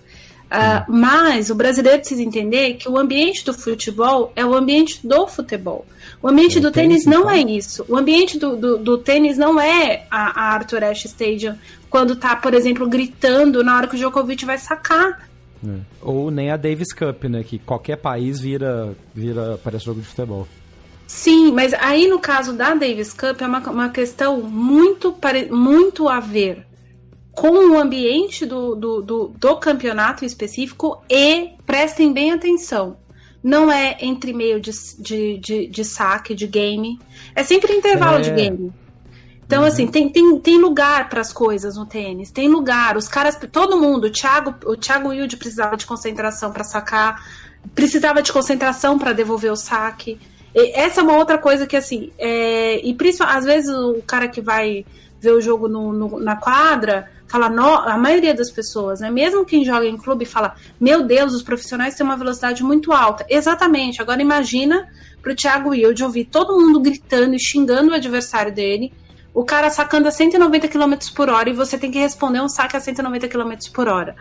[0.45, 5.27] Uh, mas o brasileiro precisa entender que o ambiente do futebol é o ambiente do
[5.27, 5.85] futebol.
[6.21, 7.51] O ambiente o do tênis, tênis não então?
[7.51, 7.85] é isso.
[7.89, 11.55] O ambiente do, do, do tênis não é a, a, Arthur Ashe Stadium
[11.95, 15.29] quando tá, por exemplo, gritando na hora que o Djokovic vai sacar.
[15.65, 15.79] É.
[16.01, 17.41] Ou nem a Davis Cup, né?
[17.41, 20.45] Que qualquer país vira, vira parece jogo de futebol.
[21.07, 25.15] Sim, mas aí no caso da Davis Cup é uma, uma questão muito,
[25.49, 26.67] muito a ver
[27.31, 32.97] com o ambiente do, do, do, do campeonato específico e prestem bem atenção.
[33.41, 36.99] não é entre meio de, de, de, de saque, de game.
[37.33, 38.21] É sempre intervalo é.
[38.21, 38.73] de game.
[39.45, 39.67] Então, uhum.
[39.67, 42.97] assim, tem, tem, tem lugar para as coisas no tênis, tem lugar.
[42.97, 47.23] Os caras, todo mundo, o Thiago, o Thiago Wilde precisava de concentração para sacar,
[47.75, 50.19] precisava de concentração para devolver o saque.
[50.53, 54.27] E essa é uma outra coisa que, assim, é, e principalmente, às vezes o cara
[54.27, 54.85] que vai
[55.19, 59.45] ver o jogo no, no, na quadra fala, no, a maioria das pessoas, né, mesmo
[59.45, 63.25] quem joga em clube, fala: Meu Deus, os profissionais têm uma velocidade muito alta.
[63.29, 64.01] Exatamente.
[64.01, 64.87] Agora imagina
[65.21, 68.93] para o Thiago Wilde ouvir todo mundo gritando e xingando o adversário dele
[69.35, 72.77] o cara sacando a 190 km por hora e você tem que responder um saque
[72.77, 74.15] a 190 km por hora.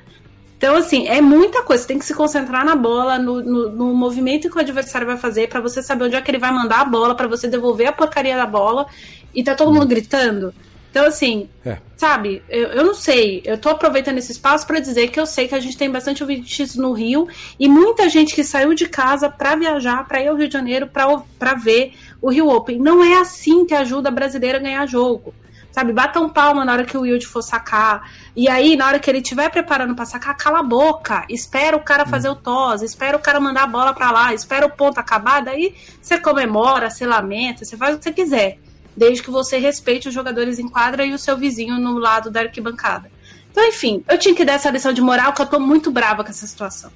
[0.59, 1.83] Então, assim, é muita coisa.
[1.83, 5.17] Você tem que se concentrar na bola, no, no, no movimento que o adversário vai
[5.17, 7.87] fazer, para você saber onde é que ele vai mandar a bola, para você devolver
[7.87, 8.87] a porcaria da bola
[9.33, 10.53] e tá todo mundo gritando.
[10.95, 11.79] Então, assim, é.
[11.97, 13.43] sabe, eu, eu não sei.
[13.45, 16.23] Eu tô aproveitando esse espaço para dizer que eu sei que a gente tem bastante
[16.23, 17.27] ouvintes no Rio
[17.59, 20.89] e muita gente que saiu de casa para viajar, para ir ao Rio de Janeiro,
[20.89, 22.79] para ver o Rio Open.
[22.79, 25.35] Não é assim que ajuda a brasileira a ganhar jogo.
[25.73, 28.09] Sabe, batam palma na hora que o Wilde for sacar.
[28.37, 31.27] E aí, na hora que ele estiver preparando para sacar, cala a boca.
[31.29, 34.65] Espera o cara fazer o tos, espera o cara mandar a bola para lá, espera
[34.65, 35.43] o ponto acabar.
[35.43, 38.61] Daí você comemora, você lamenta, você faz o que você quiser.
[38.97, 42.41] Desde que você respeite os jogadores em quadra e o seu vizinho no lado da
[42.41, 43.11] arquibancada.
[43.51, 46.25] Então, enfim, eu tinha que dar essa lição de moral, que eu tô muito brava
[46.25, 46.91] com essa situação.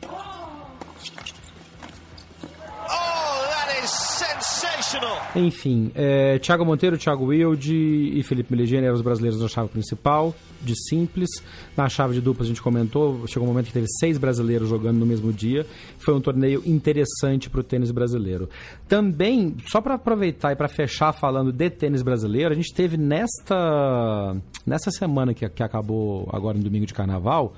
[5.37, 10.35] Enfim, é, Thiago Monteiro, Thiago Wilde e Felipe Meligeni eram os brasileiros na chave principal,
[10.63, 11.29] de simples.
[11.77, 14.99] Na chave de dupla a gente comentou, chegou um momento que teve seis brasileiros jogando
[14.99, 15.67] no mesmo dia.
[15.99, 18.49] Foi um torneio interessante para o tênis brasileiro.
[18.87, 24.37] Também, só para aproveitar e para fechar falando de tênis brasileiro, a gente teve nesta,
[24.67, 27.55] nessa semana que, que acabou agora no domingo de carnaval,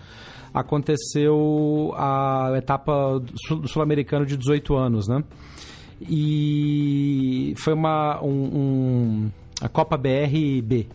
[0.53, 5.23] aconteceu a etapa do sul-americano de 18 anos, né?
[6.09, 10.87] E foi uma um, um, a Copa BRB,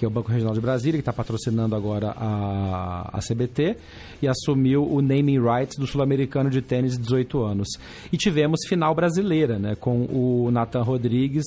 [0.00, 3.76] que é o Banco Regional de Brasília, que está patrocinando agora a, a CBT,
[4.22, 7.68] e assumiu o naming rights do sul-americano de tênis de 18 anos.
[8.10, 11.44] E tivemos final brasileira, né, com o Nathan Rodrigues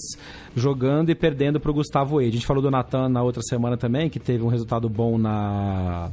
[0.55, 2.37] jogando e perdendo para o Gustavo Eide.
[2.37, 6.11] A gente falou do Nathan na outra semana também, que teve um resultado bom na...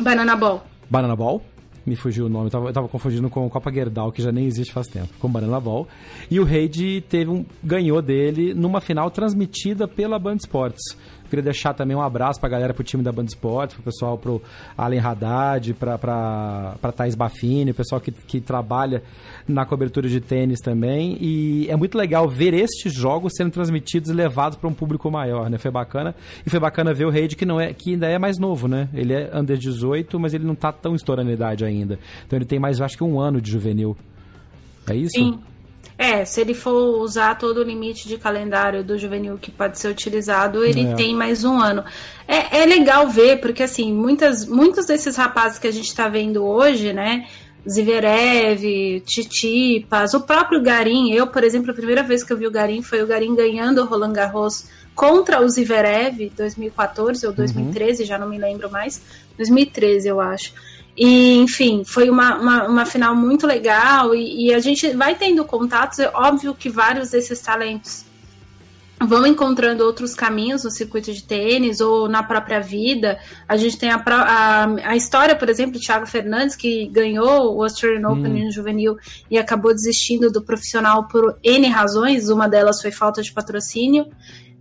[0.00, 0.64] Banana Ball.
[0.88, 1.42] Banana Ball,
[1.86, 4.32] me fugiu o nome, eu tava, eu tava confundindo com o Copa Gerdau, que já
[4.32, 5.86] nem existe faz tempo, com Banana Ball.
[6.30, 10.96] E o Reid teve um, ganhou dele numa final transmitida pela Band Esportes.
[11.34, 14.40] Queria deixar também um abraço pra galera, pro time da Band Esportes, pro pessoal, pro
[14.78, 19.02] Allen Haddad, pra Thais Bafini, o pessoal que, que trabalha
[19.48, 21.18] na cobertura de tênis também.
[21.20, 25.50] E é muito legal ver estes jogos sendo transmitidos e levados para um público maior,
[25.50, 25.58] né?
[25.58, 26.14] Foi bacana.
[26.46, 28.88] E foi bacana ver o Reid, que, não é, que ainda é mais novo, né?
[28.94, 31.98] Ele é under 18, mas ele não tá tão estourando a idade ainda.
[32.24, 33.96] Então ele tem mais, acho que um ano de juvenil.
[34.88, 35.18] É isso?
[35.18, 35.40] Sim.
[35.96, 39.88] É, se ele for usar todo o limite de calendário do juvenil que pode ser
[39.88, 40.94] utilizado, ele é.
[40.94, 41.84] tem mais um ano.
[42.26, 46.44] É, é legal ver, porque assim, muitas, muitos desses rapazes que a gente está vendo
[46.44, 47.26] hoje, né?
[47.68, 51.12] Ziverev, Titipas, o próprio Garim.
[51.12, 53.80] Eu, por exemplo, a primeira vez que eu vi o Garim foi o Garim ganhando
[53.80, 58.08] o Roland Garros contra o Ziverev, 2014 ou 2013, uhum.
[58.08, 59.02] já não me lembro mais.
[59.36, 60.52] 2013, eu acho.
[60.96, 65.44] E, enfim, foi uma, uma, uma final muito legal e, e, a gente vai tendo
[65.44, 65.98] contatos.
[65.98, 68.04] É óbvio que vários desses talentos
[69.00, 73.18] vão encontrando outros caminhos no circuito de tênis ou na própria vida.
[73.48, 77.62] A gente tem a, a, a história, por exemplo, do Thiago Fernandes, que ganhou o
[77.62, 78.44] Australian Open hum.
[78.44, 78.96] no juvenil
[79.28, 82.28] e acabou desistindo do profissional por N razões.
[82.28, 84.06] Uma delas foi falta de patrocínio.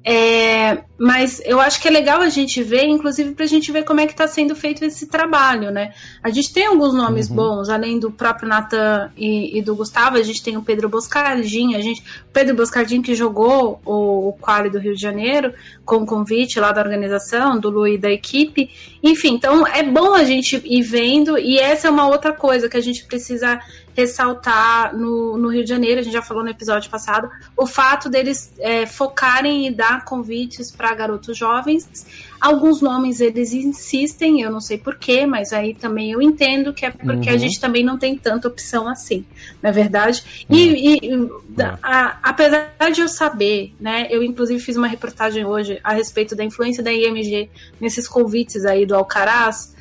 [0.05, 3.85] É, mas eu acho que é legal a gente ver, inclusive para a gente ver
[3.85, 5.93] como é que está sendo feito esse trabalho, né?
[6.21, 7.35] A gente tem alguns nomes uhum.
[7.37, 11.75] bons, além do próprio Natan e, e, do Gustavo, a gente tem o Pedro Boscardin,
[11.75, 15.53] a gente, o Pedro Boscardin que jogou o, o Quali do Rio de Janeiro,
[15.85, 18.69] com convite lá da organização, do Lu e da equipe.
[19.01, 22.75] Enfim, então é bom a gente ir vendo, e essa é uma outra coisa que
[22.75, 23.57] a gente precisa
[23.95, 28.10] ressaltar no, no Rio de Janeiro, a gente já falou no episódio passado, o fato
[28.10, 32.06] deles é, focarem e dar convites para garotos jovens.
[32.41, 36.89] Alguns nomes eles insistem, eu não sei porquê, mas aí também eu entendo que é
[36.89, 37.36] porque uhum.
[37.36, 39.25] a gente também não tem tanta opção assim,
[39.62, 40.23] na é verdade.
[40.49, 40.58] Uhum.
[40.58, 41.41] E, e uhum.
[41.82, 46.43] a, apesar de eu saber, né, eu inclusive fiz uma reportagem hoje a respeito da
[46.43, 49.73] influência da IMG nesses convites aí do Alcaraz,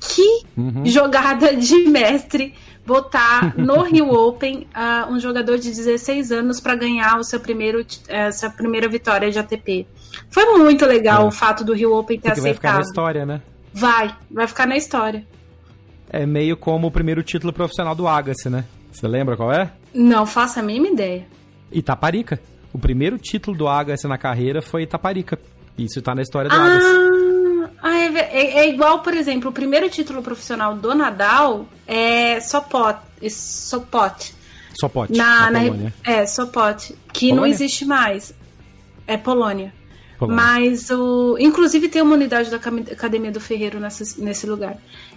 [0.00, 0.86] que uhum.
[0.86, 2.54] jogada de mestre
[2.88, 7.84] botar no Rio Open uh, um jogador de 16 anos para ganhar o seu primeiro,
[8.08, 9.86] essa primeira vitória de ATP.
[10.30, 11.28] Foi muito legal é.
[11.28, 12.62] o fato do Rio Open ter Porque aceitado.
[12.62, 13.42] Vai ficar na história, né?
[13.74, 15.24] Vai, vai ficar na história.
[16.08, 18.64] É meio como o primeiro título profissional do Agassi, né?
[18.90, 19.70] Você lembra qual é?
[19.92, 21.26] Não faço a mínima ideia.
[21.70, 22.40] Itaparica.
[22.72, 25.38] O primeiro título do Agassi na carreira foi Itaparica.
[25.76, 27.27] Isso tá na história do ah, Agassi.
[27.82, 32.98] Ah, é, é, é, igual, por exemplo, o primeiro título profissional do Nadal é Sopot.
[33.30, 34.34] Sopot.
[34.78, 35.16] Sopot.
[35.16, 36.94] Na, na, na é, Sopot.
[37.12, 37.34] Que Polônia?
[37.36, 38.34] não existe mais.
[39.06, 39.72] É Polônia.
[40.18, 40.42] Polônia.
[40.42, 41.36] Mas o.
[41.38, 44.76] Inclusive tem uma unidade da Academia do Ferreiro nessa, nesse lugar.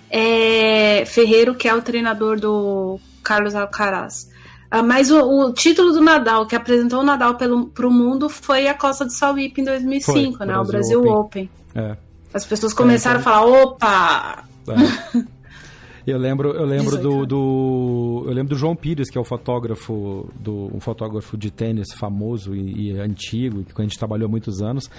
[0.10, 4.30] É, Ferreiro, que é o treinador do Carlos Alcaraz.
[4.70, 8.68] Ah, mas o, o, título do Nadal, que apresentou o Nadal para o mundo, foi
[8.68, 10.54] a Costa do Sauípe em 2005, foi, né?
[10.54, 11.14] Brasil o Brasil Open.
[11.14, 11.50] Open.
[11.76, 12.11] É.
[12.34, 13.34] As pessoas começaram é, então...
[13.34, 14.44] a falar, opa!
[14.70, 15.24] É.
[16.06, 20.28] Eu lembro, eu lembro do, do, eu lembro do João Pires, que é o fotógrafo
[20.40, 24.62] do um fotógrafo de tênis famoso e, e antigo, que a gente trabalhou há muitos
[24.62, 24.90] anos,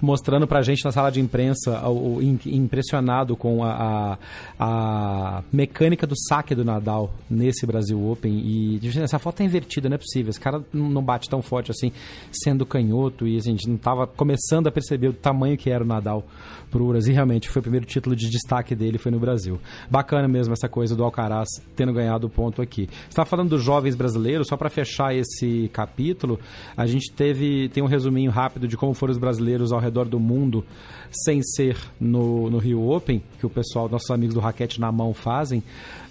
[0.00, 4.18] mostrando pra gente na sala de imprensa o, o impressionado com a, a,
[4.58, 9.96] a, mecânica do saque do Nadal nesse Brasil Open e essa foto é invertida, não
[9.96, 10.30] é possível.
[10.30, 11.90] Esse cara não bate tão forte assim,
[12.30, 15.86] sendo canhoto e a gente não tava começando a perceber o tamanho que era o
[15.86, 16.24] Nadal
[16.70, 17.12] pro Brasil.
[17.12, 19.58] E realmente foi o primeiro título de destaque dele foi no Brasil.
[19.90, 22.86] Bacana mesmo mesmo essa coisa do Alcaraz tendo ganhado o ponto aqui.
[22.86, 26.38] Você está falando dos jovens brasileiros, só para fechar esse capítulo,
[26.76, 30.20] a gente teve tem um resuminho rápido de como foram os brasileiros ao redor do
[30.20, 30.64] mundo
[31.10, 35.12] sem ser no, no Rio Open, que o pessoal, nossos amigos do Raquete na Mão
[35.12, 35.62] fazem.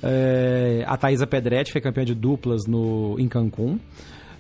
[0.04, 3.80] É, a Thaisa Pedretti foi campeã de duplas no, em Cancún.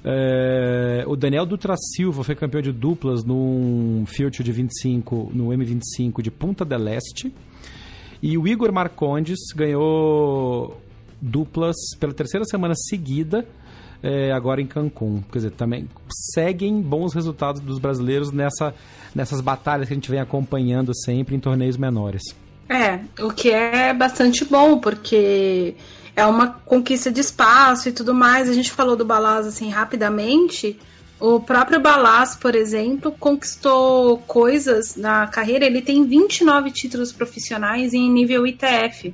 [0.03, 6.21] É, o Daniel Dutra Silva foi campeão de duplas no Future de 25, no M25
[6.21, 7.33] de Punta del Este.
[8.21, 10.79] E o Igor Marcondes ganhou
[11.19, 13.47] duplas pela terceira semana seguida,
[14.03, 15.21] é, agora em Cancún.
[15.31, 15.87] Quer dizer, também
[16.33, 18.73] seguem bons resultados dos brasileiros nessa,
[19.13, 22.23] nessas batalhas que a gente vem acompanhando sempre em torneios menores.
[22.69, 25.75] É, o que é bastante bom, porque
[26.15, 28.49] é uma conquista de espaço e tudo mais.
[28.49, 30.79] A gente falou do Balaz assim rapidamente.
[31.21, 35.65] O próprio Balas, por exemplo, conquistou coisas na carreira.
[35.67, 39.13] Ele tem 29 títulos profissionais em nível ITF.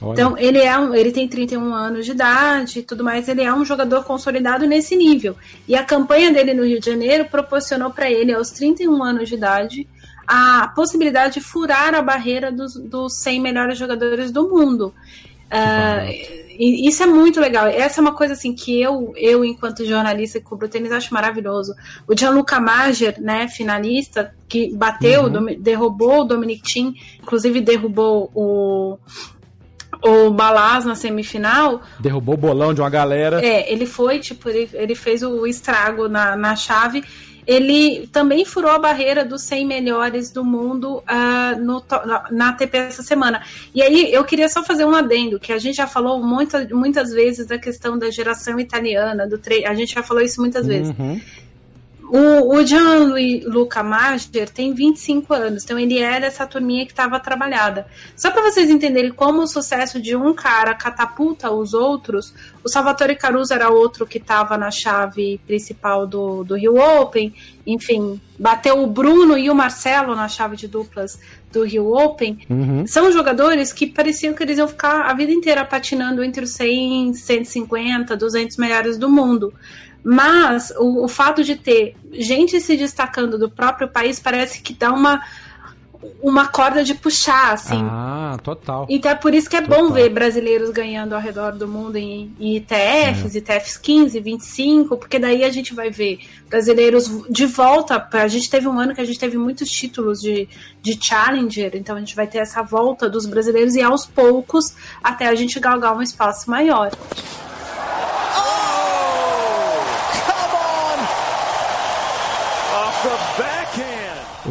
[0.00, 0.12] Olha.
[0.12, 3.28] Então, ele, é um, ele tem 31 anos de idade e tudo mais.
[3.28, 5.36] Ele é um jogador consolidado nesse nível.
[5.66, 9.34] E a campanha dele no Rio de Janeiro proporcionou para ele, aos 31 anos de
[9.34, 9.88] idade,
[10.24, 14.94] a possibilidade de furar a barreira dos, dos 100 melhores jogadores do mundo.
[15.52, 17.66] Uh, isso é muito legal.
[17.66, 21.74] Essa é uma coisa assim que eu, eu enquanto jornalista que cubro tênis, acho maravilhoso.
[22.06, 25.56] O Gianluca Mager, né, finalista, que bateu, uhum.
[25.58, 28.98] derrubou o Dominic Thiem, inclusive derrubou o
[30.04, 31.80] o Balaz na semifinal.
[32.00, 33.44] Derrubou o bolão de uma galera.
[33.44, 37.04] É, ele foi, tipo, ele, ele fez o estrago na, na chave
[37.46, 41.82] ele também furou a barreira dos 100 melhores do mundo uh, no,
[42.30, 43.42] na ATP essa semana.
[43.74, 47.10] E aí eu queria só fazer um adendo, que a gente já falou muita, muitas
[47.10, 50.94] vezes da questão da geração italiana, do a gente já falou isso muitas vezes.
[50.96, 51.20] Uhum.
[52.14, 57.86] O, o Gianluca Mager tem 25 anos, então ele era essa turminha que estava trabalhada.
[58.14, 63.16] Só para vocês entenderem como o sucesso de um cara catapulta os outros, o Salvatore
[63.16, 67.32] Caruso era outro que estava na chave principal do, do Rio Open,
[67.66, 71.18] enfim, bateu o Bruno e o Marcelo na chave de duplas
[71.50, 72.40] do Rio Open.
[72.50, 72.86] Uhum.
[72.86, 77.14] São jogadores que pareciam que eles iam ficar a vida inteira patinando entre os 100,
[77.14, 79.54] 150, 200 melhores do mundo.
[80.04, 84.92] Mas o, o fato de ter gente se destacando do próprio país parece que dá
[84.92, 85.20] uma
[86.22, 87.80] uma corda de puxar, assim.
[87.80, 88.86] Ah, total.
[88.88, 89.82] Então é por isso que é total.
[89.82, 93.38] bom ver brasileiros ganhando ao redor do mundo em, em ITFs, é.
[93.38, 98.08] ITFs 15, 25, porque daí a gente vai ver brasileiros de volta.
[98.12, 100.48] A gente teve um ano que a gente teve muitos títulos de,
[100.80, 105.28] de Challenger, então a gente vai ter essa volta dos brasileiros e aos poucos até
[105.28, 106.90] a gente galgar um espaço maior.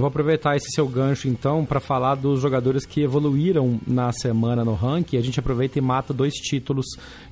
[0.01, 4.73] Vou aproveitar esse seu gancho então para falar dos jogadores que evoluíram na semana no
[4.73, 5.17] ranking.
[5.17, 6.85] A gente aproveita e mata dois títulos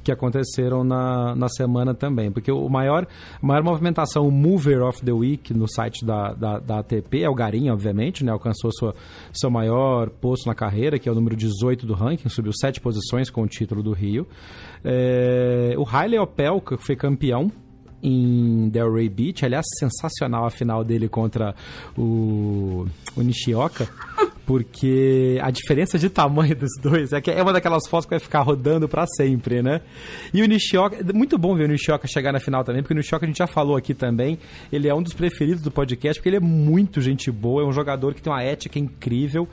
[0.04, 2.32] que aconteceram na, na semana também.
[2.32, 3.08] Porque o maior,
[3.42, 7.36] maior movimentação, o Mover of the Week no site da, da, da ATP é o
[7.36, 8.32] Garim, obviamente, né?
[8.32, 8.96] Alcançou sua,
[9.34, 13.30] seu maior posto na carreira, que é o número 18 do ranking, subiu sete posições
[13.30, 14.28] com o título do Rio.
[14.84, 17.52] É, o Haile Opelka, foi campeão
[18.02, 19.46] em Delray Beach.
[19.46, 21.56] Aliás, sensacional a final dele contra
[21.98, 22.86] o,
[23.16, 23.88] o Nishioka.
[24.46, 28.20] Porque a diferença de tamanho dos dois é que é uma daquelas fotos que vai
[28.20, 29.82] ficar rodando para sempre, né?
[30.34, 33.26] E o Nishioka, muito bom ver o Nishioka chegar na final também, porque o Nishioka
[33.26, 34.40] a gente já falou aqui também,
[34.72, 37.72] ele é um dos preferidos do podcast, porque ele é muito gente boa, é um
[37.72, 39.48] jogador que tem uma ética incrível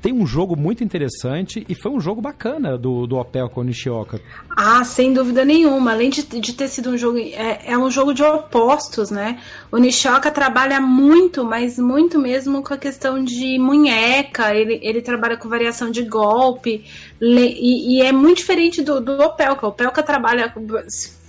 [0.00, 3.64] tem um jogo muito interessante e foi um jogo bacana do, do Opel com o
[3.64, 4.20] Nishioka.
[4.56, 5.92] Ah, sem dúvida nenhuma.
[5.92, 7.18] Além de, de ter sido um jogo.
[7.18, 9.40] É, é um jogo de opostos, né?
[9.72, 14.54] O Nishioka trabalha muito, mas muito mesmo com a questão de munheca.
[14.54, 16.84] Ele, ele trabalha com variação de golpe.
[17.20, 19.66] E, e é muito diferente do, do Opelka.
[19.66, 20.52] O Opelka trabalha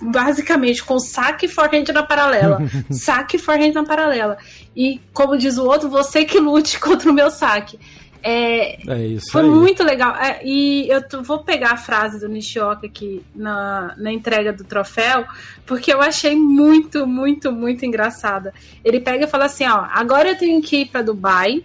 [0.00, 2.62] basicamente com saque e forehand na paralela.
[2.90, 4.38] saque e forehand na paralela.
[4.76, 7.78] E, como diz o outro, você que lute contra o meu saque.
[8.22, 9.48] É, é isso foi aí.
[9.48, 10.14] muito legal.
[10.16, 14.64] É, e eu tô, vou pegar a frase do Nishioka aqui na, na entrega do
[14.64, 15.24] troféu,
[15.64, 18.52] porque eu achei muito, muito, muito engraçada.
[18.84, 21.64] Ele pega e fala assim: ó, agora eu tenho que ir para Dubai,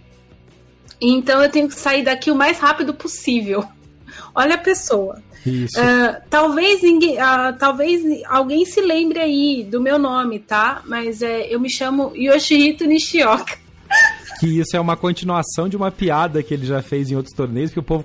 [1.00, 3.64] então eu tenho que sair daqui o mais rápido possível.
[4.34, 5.22] Olha a pessoa.
[5.46, 10.82] Uh, talvez, ninguém, uh, talvez alguém se lembre aí do meu nome, tá?
[10.84, 13.65] Mas é, eu me chamo Yoshihito Nishioka.
[14.38, 17.70] Que isso é uma continuação de uma piada que ele já fez em outros torneios,
[17.70, 18.04] que o povo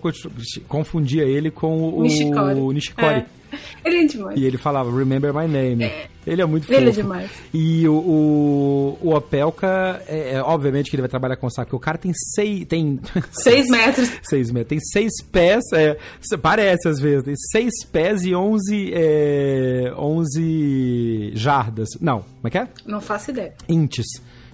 [0.67, 2.59] confundia ele com o Nishikori.
[2.59, 3.19] O Nishikori.
[3.19, 3.41] É.
[3.83, 4.39] Ele é demais.
[4.39, 5.83] E ele falava, remember my name.
[5.83, 6.07] É.
[6.25, 6.79] Ele é muito fofo.
[6.79, 7.31] Ele é demais.
[7.53, 11.75] E o, o, o Opelka, é, é, obviamente que ele vai trabalhar com saco, porque
[11.75, 12.65] o cara tem seis...
[12.65, 12.99] Tem
[13.31, 14.09] seis metros.
[14.23, 14.69] seis metros.
[14.69, 15.97] Tem seis pés, é,
[16.41, 21.89] parece às vezes, tem seis pés e onze, é, onze jardas.
[21.99, 22.67] Não, como é que é?
[22.85, 23.53] Não faço ideia.
[23.67, 24.07] Inches.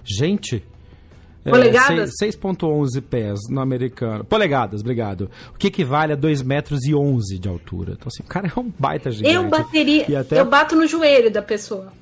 [0.04, 0.64] Gente...
[1.50, 2.10] Polegadas?
[2.22, 4.24] É, 6,11 pés no americano.
[4.24, 5.30] Polegadas, obrigado.
[5.54, 7.92] O que equivale a 2 metros e 11 de altura.
[7.92, 9.34] Então, assim, o cara é um baita gigante.
[9.34, 10.20] Eu bateria.
[10.20, 10.40] Até...
[10.40, 11.92] Eu bato no joelho da pessoa.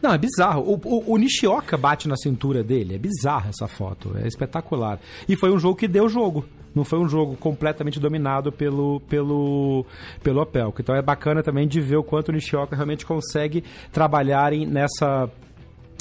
[0.00, 0.62] Não, é bizarro.
[0.62, 2.94] O, o, o, Nishioka bate na cintura dele.
[2.94, 4.16] É bizarro essa foto.
[4.22, 5.00] É espetacular.
[5.28, 6.44] E foi um jogo que deu jogo.
[6.74, 9.84] Não foi um jogo completamente dominado pelo, pelo,
[10.22, 10.80] pelo Opelka.
[10.80, 15.28] Então é bacana também de ver o quanto o Nishioka realmente consegue trabalhar em, nessa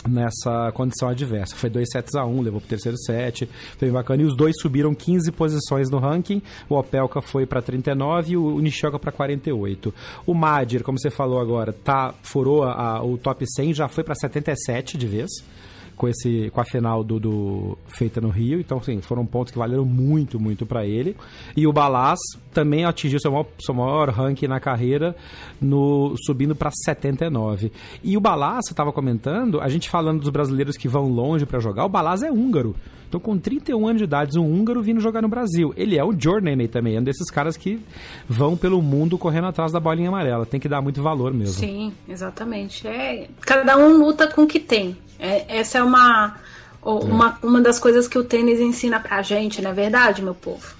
[0.08, 1.56] nessa condição adversa.
[1.56, 4.24] Foi 2 sets a 1, um, levou pro terceiro set, foi bacana.
[4.24, 6.42] E os dois subiram 15 posições no ranking.
[6.70, 9.94] O Opelka foi para 39 e o Nishioka para 48.
[10.26, 14.16] O Madir, como você falou agora, tá furou a, o top 100, já foi para
[14.16, 15.30] 77 de vez
[15.98, 18.60] com, esse, com a final do, do feita no Rio.
[18.60, 21.18] Então, sim, foram pontos que valeram muito, muito para ele.
[21.56, 22.20] E o Balas
[22.54, 25.16] também atingiu seu maior, seu maior ranking na carreira,
[25.60, 27.72] no, subindo para 79.
[28.04, 31.60] E o Balas, você estava comentando, a gente falando dos brasileiros que vão longe para
[31.60, 32.76] jogar, o Balas é húngaro.
[33.08, 35.74] Então, com 31 anos de idade, um húngaro vindo jogar no Brasil.
[35.78, 37.80] Ele é o Journeyman também, é um desses caras que
[38.28, 40.46] vão pelo mundo correndo atrás da bolinha amarela.
[40.46, 41.54] Tem que dar muito valor mesmo.
[41.54, 42.86] Sim, exatamente.
[42.86, 44.98] É, cada um luta com o que tem.
[45.20, 46.36] É, essa é uma,
[46.82, 50.76] uma, uma das coisas que o tênis ensina pra gente, não é verdade, meu povo?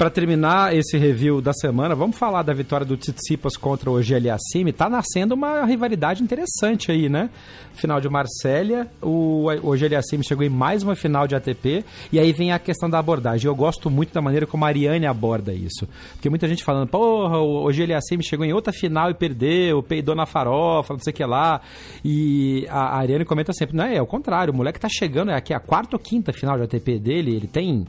[0.00, 4.72] Para terminar esse review da semana, vamos falar da vitória do Tsitsipas contra o Geliassime.
[4.72, 7.28] Tá nascendo uma rivalidade interessante aí, né?
[7.74, 12.32] Final de Marsella, o, o Geliassime chegou em mais uma final de ATP, e aí
[12.32, 13.46] vem a questão da abordagem.
[13.46, 15.86] Eu gosto muito da maneira como a Ariane aborda isso.
[16.14, 20.24] Porque muita gente falando, porra, o Geliassime chegou em outra final e perdeu, peidou na
[20.24, 21.60] farofa, não sei o que lá.
[22.02, 25.34] E a Ariane comenta sempre, não é, é o contrário, o moleque tá chegando, é
[25.34, 27.84] aqui a quarta ou quinta final de ATP dele, ele tem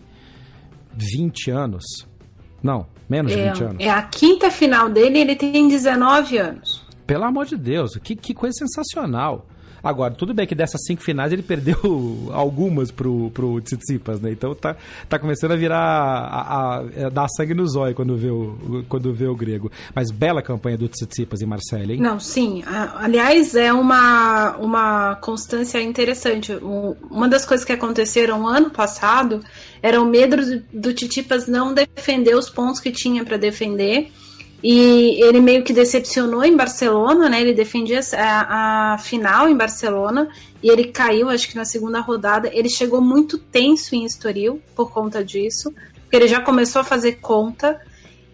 [0.96, 1.84] 20 anos.
[2.62, 3.76] Não, menos é, de 20 anos.
[3.80, 6.86] É a quinta final dele ele tem 19 anos.
[7.06, 9.48] Pelo amor de Deus, que, que coisa sensacional.
[9.84, 11.78] Agora, tudo bem que dessas cinco finais ele perdeu
[12.32, 14.32] algumas pro, pro Tsitsipas, né?
[14.32, 14.76] Então tá,
[15.10, 15.78] tá começando a virar.
[15.78, 19.72] a, a, a dar sangue no zóio quando vê, o, quando vê o grego.
[19.94, 22.00] Mas bela campanha do Tsitsipas e Marcelo, hein?
[22.00, 22.64] Não, sim.
[22.66, 26.54] Aliás, é uma, uma constância interessante.
[27.10, 29.42] Uma das coisas que aconteceram ano passado
[29.82, 34.12] era o medo do, do Titipas não defender os pontos que tinha para defender
[34.64, 37.42] e ele meio que decepcionou em Barcelona, né?
[37.42, 40.30] Ele defendia a, a, final em Barcelona
[40.62, 42.50] e ele caiu, acho que na segunda rodada.
[42.54, 47.14] Ele chegou muito tenso em Estoril por conta disso, porque ele já começou a fazer
[47.14, 47.82] conta.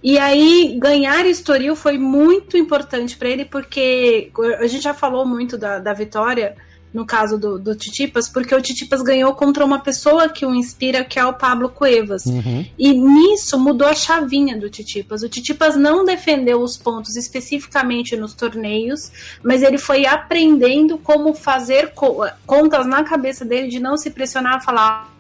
[0.04, 5.58] E aí, ganhar Estoril foi muito importante para ele, porque a gente já falou muito
[5.58, 6.56] da, da vitória
[6.98, 11.06] no caso do, do Titipas, porque o Titipas ganhou contra uma pessoa que o inspira,
[11.06, 12.26] que é o Pablo Cuevas.
[12.26, 12.66] Uhum.
[12.76, 15.22] E nisso mudou a chavinha do Titipas.
[15.22, 19.12] O Titipas não defendeu os pontos especificamente nos torneios,
[19.44, 24.56] mas ele foi aprendendo como fazer co contas na cabeça dele de não se pressionar
[24.56, 25.16] a falar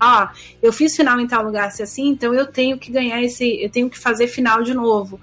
[0.00, 3.60] ah, eu fiz final em tal lugar se assim, então eu tenho que ganhar esse,
[3.60, 5.20] eu tenho que fazer final de novo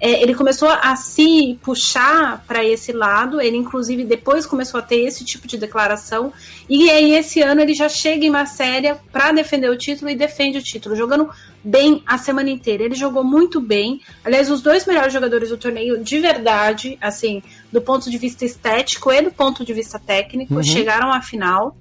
[0.00, 5.00] é, ele começou a se puxar para esse lado, ele inclusive depois começou a ter
[5.00, 6.32] esse tipo de declaração,
[6.68, 10.58] e aí esse ano ele já chega em Marsélia para defender o título e defende
[10.58, 11.28] o título, jogando
[11.64, 12.84] bem a semana inteira.
[12.84, 14.00] Ele jogou muito bem.
[14.24, 17.42] Aliás, os dois melhores jogadores do torneio, de verdade, assim,
[17.72, 20.62] do ponto de vista estético e do ponto de vista técnico, uhum.
[20.62, 21.76] chegaram à final.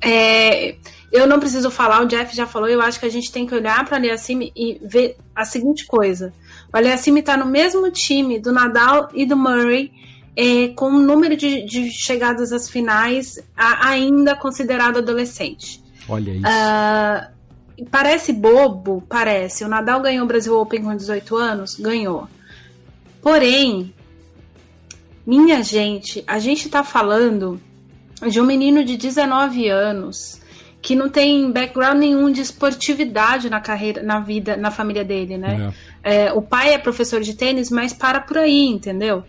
[0.00, 0.76] É,
[1.12, 3.54] eu não preciso falar, o Jeff já falou, eu acho que a gente tem que
[3.54, 6.32] olhar para Aliassime e ver a seguinte coisa.
[6.76, 9.90] O Aliassime está no mesmo time do Nadal e do Murray,
[10.36, 15.82] é, com um número de, de, chegadas às finais a, ainda considerado adolescente.
[16.06, 16.42] Olha isso.
[16.44, 19.64] Uh, parece bobo, parece.
[19.64, 21.76] O Nadal ganhou o Brasil Open com 18 anos?
[21.76, 22.28] Ganhou.
[23.22, 23.94] Porém,
[25.26, 27.58] minha gente, a gente está falando
[28.28, 30.42] de um menino de 19 anos
[30.80, 35.72] que não tem background nenhum de esportividade na carreira, na vida, na família dele, né?
[36.02, 36.26] É.
[36.26, 39.24] É, o pai é professor de tênis, mas para por aí, entendeu?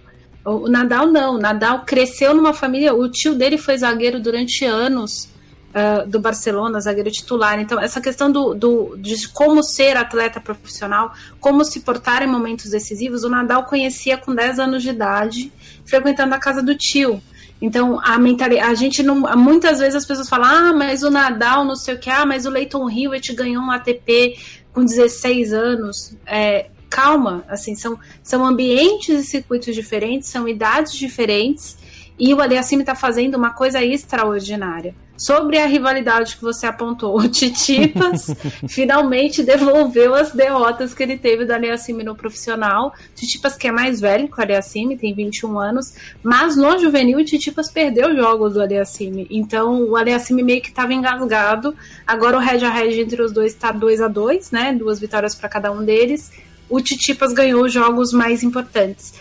[0.46, 5.30] O Nadal não, o Nadal cresceu numa família, o tio dele foi zagueiro durante anos
[5.74, 7.60] uh, do Barcelona, zagueiro titular.
[7.60, 12.72] Então, essa questão do, do, de como ser atleta profissional, como se portar em momentos
[12.72, 15.52] decisivos, o Nadal conhecia com 10 anos de idade,
[15.86, 17.22] frequentando a casa do tio.
[17.62, 19.22] Então, a mentalidade, a gente não.
[19.36, 22.46] Muitas vezes as pessoas falam, ah, mas o Nadal, não sei o que, ah, mas
[22.46, 24.38] o Leighton Hewitt ganhou um ATP
[24.72, 26.16] com 16 anos.
[26.26, 31.78] É, calma, assim, são, são ambientes e circuitos diferentes, são idades diferentes,
[32.20, 34.96] e o Aliassime está fazendo uma coisa extraordinária.
[35.18, 38.36] Sobre a rivalidade que você apontou, o Titipas
[38.70, 42.94] finalmente devolveu as derrotas que ele teve do Aliassime no profissional.
[43.16, 47.26] Titipas que é mais velho que o Aliassime, tem 21 anos, mas no juvenil o
[47.26, 49.26] Titipas perdeu jogos do Aliassime.
[49.32, 51.76] Então o Aliassime meio que estava engasgado.
[52.06, 54.72] Agora o head a head entre os dois está 2 a 2 né?
[54.72, 56.32] Duas vitórias para cada um deles.
[56.70, 59.16] O Titipas ganhou os jogos mais importantes.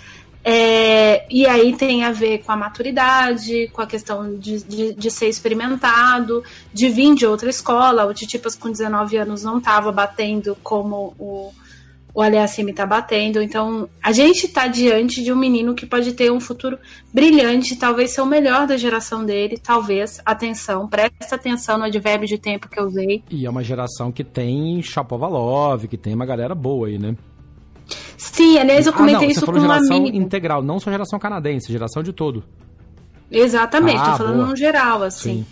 [0.48, 5.10] É, e aí tem a ver com a maturidade, com a questão de, de, de,
[5.10, 8.06] ser experimentado, de vir de outra escola.
[8.06, 11.50] O Titipas com 19 anos não estava batendo como o,
[12.14, 13.42] o Aliassime está batendo.
[13.42, 16.78] Então a gente está diante de um menino que pode ter um futuro
[17.12, 20.20] brilhante, talvez ser o melhor da geração dele, talvez.
[20.24, 23.20] Atenção, presta atenção no advérbio de tempo que eu usei.
[23.32, 27.16] E é uma geração que tem Chapovalov, que tem uma galera boa aí, né?
[28.16, 31.70] Sim, aliás, eu comentei ah, não, isso com uma geração integral, não só geração canadense,
[31.70, 32.42] geração de todo.
[33.30, 34.46] Exatamente, ah, tô falando boa.
[34.48, 35.44] no geral, assim.
[35.44, 35.46] Sim.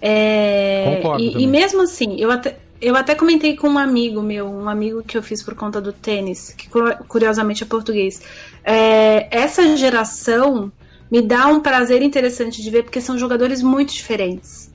[0.00, 4.46] É, Concordo e, e, mesmo assim, eu até, eu até comentei com um amigo meu,
[4.46, 6.68] um amigo que eu fiz por conta do tênis, que
[7.08, 8.22] curiosamente é português.
[8.64, 10.72] É, essa geração
[11.10, 14.67] me dá um prazer interessante de ver, porque são jogadores muito diferentes.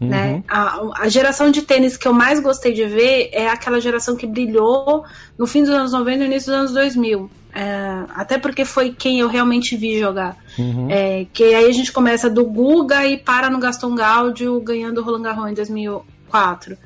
[0.00, 0.08] Uhum.
[0.08, 0.42] Né?
[0.46, 4.26] A, a, geração de tênis que eu mais gostei de ver é aquela geração que
[4.26, 5.04] brilhou
[5.38, 7.30] no fim dos anos 90 e início dos anos 2000.
[7.54, 10.36] É, até porque foi quem eu realmente vi jogar.
[10.58, 10.88] Uhum.
[10.90, 15.04] É, que aí a gente começa do Guga e para no Gaston Gaudio ganhando o
[15.04, 16.76] Roland Garros em 2004.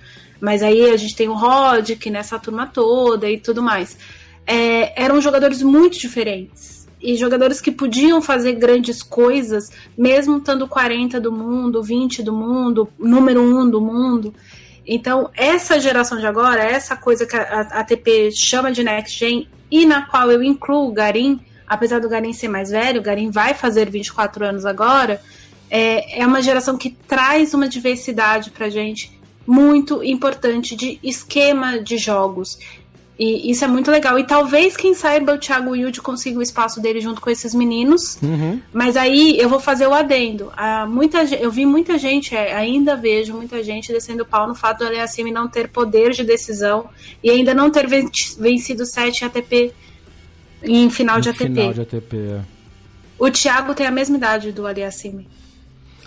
[0.41, 3.99] Mas aí a gente tem o Roddick nessa turma toda e tudo mais.
[4.47, 11.21] É, eram jogadores muito diferentes e jogadores que podiam fazer grandes coisas, mesmo estando 40
[11.21, 14.35] do mundo, 20 do mundo, número 1 do mundo.
[14.87, 19.87] Então, essa geração de agora, essa coisa que a ATP chama de Next Gen, e
[19.87, 23.55] na qual eu incluo o Garim, apesar do Garim ser mais velho, o Garim vai
[23.55, 25.23] fazer 24 anos agora,
[25.71, 31.97] é, é uma geração que traz uma diversidade para gente muito importante de esquema de
[31.97, 32.59] jogos,
[33.23, 34.19] e isso é muito legal.
[34.19, 38.17] E talvez, quem saiba, o Thiago Wilde consiga o espaço dele junto com esses meninos.
[38.23, 38.59] Uhum.
[38.73, 40.51] Mas aí eu vou fazer o adendo.
[40.57, 44.55] Ah, muita, eu vi muita gente, é, ainda vejo muita gente descendo o pau no
[44.55, 46.89] fato do Aliassime não ter poder de decisão
[47.23, 49.75] e ainda não ter vencido 7 ATP
[50.63, 51.45] em final em de ATP.
[51.45, 52.41] Final de ATP é.
[53.19, 55.29] O Thiago tem a mesma idade do Aliassime.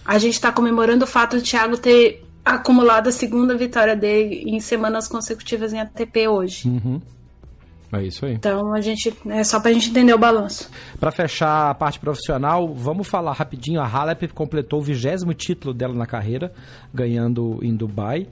[0.04, 4.60] A gente está comemorando o fato do Thiago ter acumulado a segunda vitória dele em
[4.60, 6.68] semanas consecutivas em ATP hoje.
[6.68, 7.02] Uhum.
[7.94, 8.34] É isso aí.
[8.34, 10.68] Então a gente é só pra gente entender o balanço.
[11.00, 13.80] Para fechar a parte profissional, vamos falar rapidinho.
[13.80, 16.52] A Halep completou o vigésimo título dela na carreira,
[16.92, 18.28] ganhando em Dubai.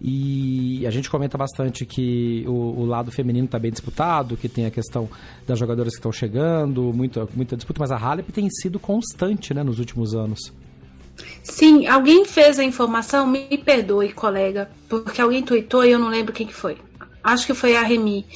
[0.00, 4.66] E a gente comenta bastante que o, o lado feminino está bem disputado, que tem
[4.66, 5.08] a questão
[5.46, 9.62] das jogadoras que estão chegando, muita, muita disputa, mas a Halep tem sido constante né,
[9.62, 10.52] nos últimos anos.
[11.42, 16.32] Sim, alguém fez a informação, me perdoe, colega, porque alguém tweetou e eu não lembro
[16.32, 16.78] quem que foi.
[17.22, 18.26] Acho que foi a Remy.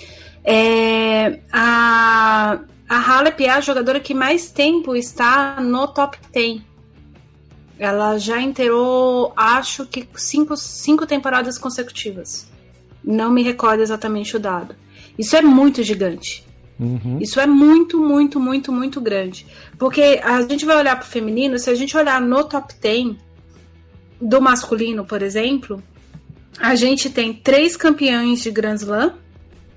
[0.45, 2.59] É, a,
[2.89, 6.63] a Halep é a jogadora que mais tempo está no top 10.
[7.79, 12.49] Ela já inteirou, acho que cinco, cinco temporadas consecutivas.
[13.05, 14.75] Não me recordo exatamente o dado.
[15.19, 16.48] Isso é muito gigante.
[16.79, 17.19] Uhum.
[17.21, 19.47] Isso é muito, muito, muito, muito grande.
[19.79, 23.17] Porque a gente vai olhar para o feminino, se a gente olhar no top 10
[24.21, 25.83] do masculino, por exemplo,
[26.59, 29.15] a gente tem três campeões de Grand Slam,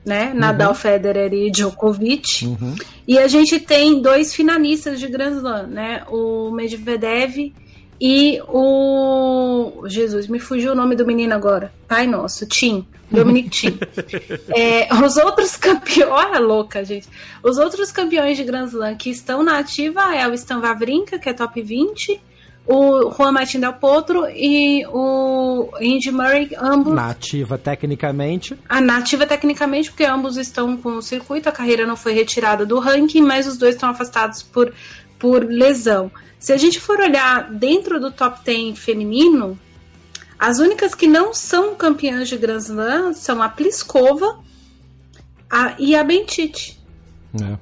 [0.05, 0.31] né?
[0.31, 0.39] Uhum.
[0.39, 2.45] Nadal, Federer e Djokovic.
[2.45, 2.75] Uhum.
[3.07, 6.03] E a gente tem dois finalistas de Grand Slam, né?
[6.09, 7.53] O Medvedev
[8.03, 9.83] e o.
[9.85, 11.71] Jesus, me fugiu o nome do menino agora.
[11.87, 12.83] Pai nosso, Tim.
[13.11, 13.79] Dominic Tim.
[14.57, 16.09] é, os outros campeões.
[16.09, 17.07] Olha, louca, gente.
[17.43, 21.29] Os outros campeões de Grand Slam que estão na ativa é o Stan Wawrinka, que
[21.29, 22.19] é top 20,
[22.65, 26.93] o Juan Martin Del Potro e o Andy Murray, ambos.
[26.93, 28.57] Nativa tecnicamente.
[28.67, 32.79] A nativa tecnicamente, porque ambos estão com o circuito, a carreira não foi retirada do
[32.79, 34.73] ranking, mas os dois estão afastados por,
[35.21, 36.11] por lesão.
[36.39, 39.57] Se a gente for olhar dentro do top 10 feminino,
[40.39, 44.39] as únicas que não são campeãs de Grand Slam são a Pliskova
[45.47, 46.81] a, e a Bentite.
[47.39, 47.55] É.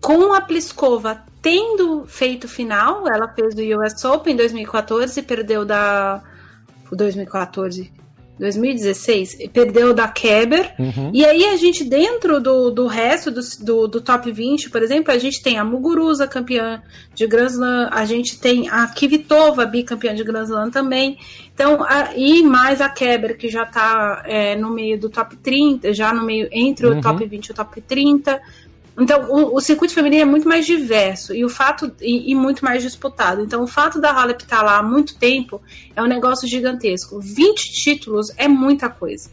[0.00, 5.66] Com a Pliskova tendo feito final, ela fez o US Open em 2014 e perdeu
[5.66, 6.22] da
[6.90, 7.92] 2014
[8.38, 10.74] 2016, perdeu da Keber.
[10.78, 11.10] Uhum.
[11.12, 15.12] E aí a gente, dentro do, do resto do, do, do, top 20, por exemplo,
[15.12, 16.82] a gente tem a Muguruza, campeã
[17.14, 21.18] de Grand Slam, a gente tem a Kivitova, bicampeã de Grand Slam também.
[21.52, 25.92] Então, a, e mais a Keber, que já está é, no meio do top 30,
[25.92, 27.00] já no meio entre o uhum.
[27.00, 28.40] top 20 e o top 30.
[28.98, 32.64] Então, o, o, circuito feminino é muito mais diverso e o fato e, e muito
[32.64, 33.40] mais disputado.
[33.40, 35.62] Então, o fato da Halep estar lá há muito tempo
[35.94, 37.20] é um negócio gigantesco.
[37.20, 39.30] 20 títulos é muita coisa.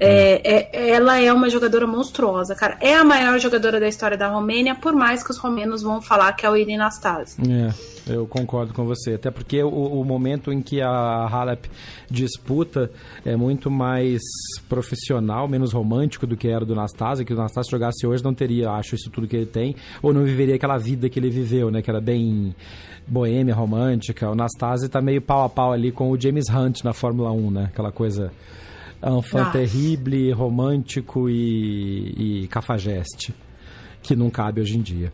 [0.00, 0.42] É,
[0.72, 2.76] é, ela é uma jogadora monstruosa, cara.
[2.80, 6.32] É a maior jogadora da história da Romênia, por mais que os romenos vão falar
[6.32, 7.36] que é o Irina Stasi.
[7.48, 7.72] É,
[8.06, 9.14] eu concordo com você.
[9.14, 11.70] Até porque o, o, momento em que a Halep
[12.10, 12.90] disputa
[13.24, 14.20] é muito mais
[14.68, 17.24] profissional, menos romântico do que era do Nastase.
[17.24, 20.24] Que o Nastase jogasse hoje não teria, acho, isso tudo que ele tem, ou não
[20.24, 21.80] viveria aquela vida que ele viveu, né?
[21.80, 22.54] Que era bem
[23.06, 24.30] boêmia, romântica.
[24.30, 27.50] O Nastase tá meio pau a pau ali com o James Hunt na Fórmula 1,
[27.50, 27.64] né?
[27.72, 28.30] Aquela coisa
[29.02, 33.34] enfant terrible, romântico e, e cafajeste,
[34.02, 35.12] que não cabe hoje em dia.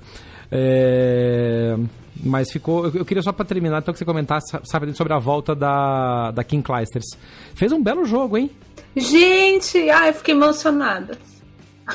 [0.51, 1.77] É,
[2.25, 2.87] mas ficou.
[2.87, 6.45] Eu queria só para terminar, então que você comentasse sabe, sobre a volta da, da
[6.45, 7.07] King Clijsters.
[7.55, 8.51] Fez um belo jogo, hein?
[8.97, 11.17] Gente, ai, fiquei emocionada.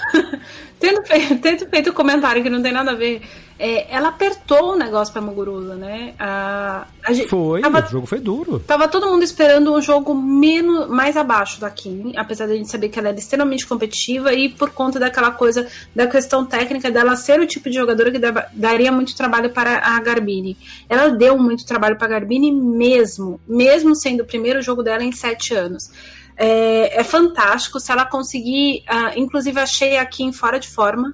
[0.79, 3.21] tendo, feito, tendo feito um comentário que não tem nada a ver
[3.57, 6.13] é, ela apertou o negócio pra Muguruza, né?
[6.19, 8.59] A, a gente, foi, tava, o jogo foi duro.
[8.59, 12.69] Tava todo mundo esperando um jogo menos, mais abaixo da Kim, apesar de a gente
[12.69, 17.15] saber que ela era extremamente competitiva e por conta daquela coisa, da questão técnica dela
[17.15, 18.19] ser o tipo de jogadora que
[18.53, 20.57] daria muito trabalho para a Garbini.
[20.89, 25.13] Ela deu muito trabalho para a Garbini mesmo, mesmo sendo o primeiro jogo dela em
[25.13, 25.89] sete anos.
[26.37, 31.13] É, é fantástico se ela conseguir, uh, inclusive achei a Kim fora de forma,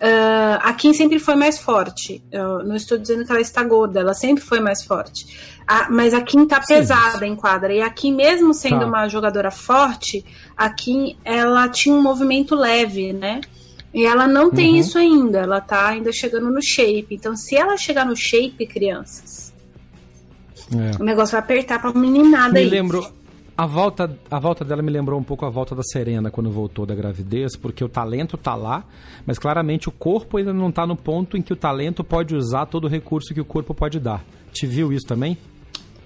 [0.00, 2.22] Uh, a Kim sempre foi mais forte.
[2.30, 5.58] Eu não estou dizendo que ela está gorda, ela sempre foi mais forte.
[5.66, 7.74] A, mas a Kim tá pesada em quadra.
[7.74, 8.86] E a Kim, mesmo sendo tá.
[8.86, 10.24] uma jogadora forte,
[10.56, 13.40] a Kim ela tinha um movimento leve, né?
[13.92, 14.76] E ela não tem uhum.
[14.76, 17.08] isso ainda, ela tá ainda chegando no shape.
[17.10, 19.52] Então, se ela chegar no shape, crianças,
[20.72, 21.02] é.
[21.02, 22.68] o negócio vai apertar pra meninada Me aí.
[22.68, 23.04] lembro,
[23.58, 26.86] a volta, a volta dela me lembrou um pouco a volta da Serena quando voltou
[26.86, 28.84] da gravidez, porque o talento tá lá,
[29.26, 32.66] mas claramente o corpo ainda não tá no ponto em que o talento pode usar
[32.66, 34.24] todo o recurso que o corpo pode dar.
[34.52, 35.36] Te viu isso também?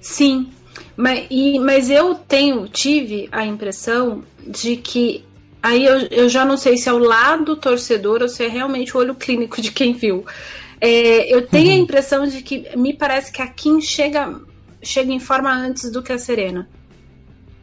[0.01, 0.49] Sim,
[0.97, 5.23] mas, e, mas eu tenho, tive a impressão de que
[5.63, 8.97] aí eu, eu já não sei se é o lado torcedor ou se é realmente
[8.97, 10.25] o olho clínico de quem viu.
[10.81, 11.77] É, eu tenho uhum.
[11.77, 14.41] a impressão de que me parece que a Kim chega,
[14.83, 16.67] chega em forma antes do que a Serena.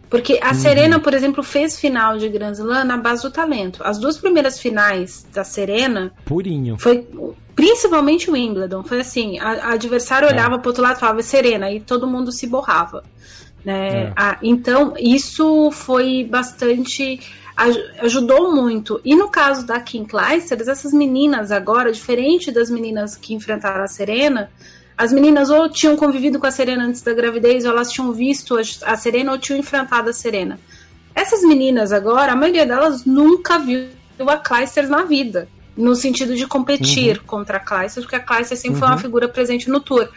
[0.10, 0.54] Porque a uhum.
[0.56, 3.84] Serena, por exemplo, fez final de Grand Slam na base do talento.
[3.84, 6.12] As duas primeiras finais da Serena.
[6.26, 6.78] Purinho.
[6.80, 7.08] Foi
[7.56, 8.84] principalmente o Wimbledon.
[8.84, 10.32] Foi assim: a, a adversário é.
[10.32, 13.04] olhava pro outro lado e falava Serena, e todo mundo se borrava.
[13.64, 14.06] Né?
[14.06, 14.14] É.
[14.16, 17.20] Ah, então, isso foi bastante.
[18.00, 19.00] ajudou muito.
[19.06, 23.88] E no caso da Kim Clijsters, essas meninas agora, diferente das meninas que enfrentaram a
[23.88, 24.50] Serena,
[25.00, 28.58] as meninas ou tinham convivido com a Serena antes da gravidez, ou elas tinham visto
[28.84, 30.60] a Serena ou tinham enfrentado a Serena.
[31.16, 33.88] Essas meninas agora, a maioria delas nunca viu
[34.28, 35.48] a Clijsters na vida,
[35.78, 37.24] no sentido de competir uhum.
[37.26, 38.80] contra a Clijsters, porque a Clijsters sempre uhum.
[38.80, 39.02] foi uma uhum.
[39.02, 40.10] figura presente no tour.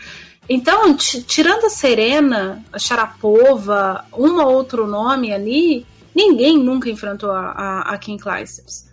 [0.48, 7.52] Então, tirando a Serena, a Sharapova, um ou outro nome ali, ninguém nunca enfrentou a,
[7.52, 8.86] a, a Kim Clijsters.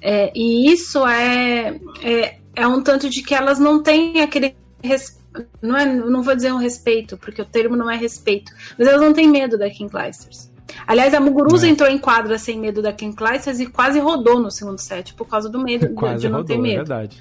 [0.00, 5.15] É, e isso é, é, é um tanto de que elas não têm aquele respeito
[5.60, 9.00] não, é, não vou dizer um respeito, porque o termo não é respeito, mas elas
[9.00, 10.50] não têm medo da King Clijsters.
[10.86, 11.70] Aliás, a Muguruza é.
[11.70, 15.26] entrou em quadra sem medo da King Clijsters e quase rodou no segundo set por
[15.26, 16.74] causa do medo quase de não rodou, ter medo.
[16.74, 17.16] É verdade.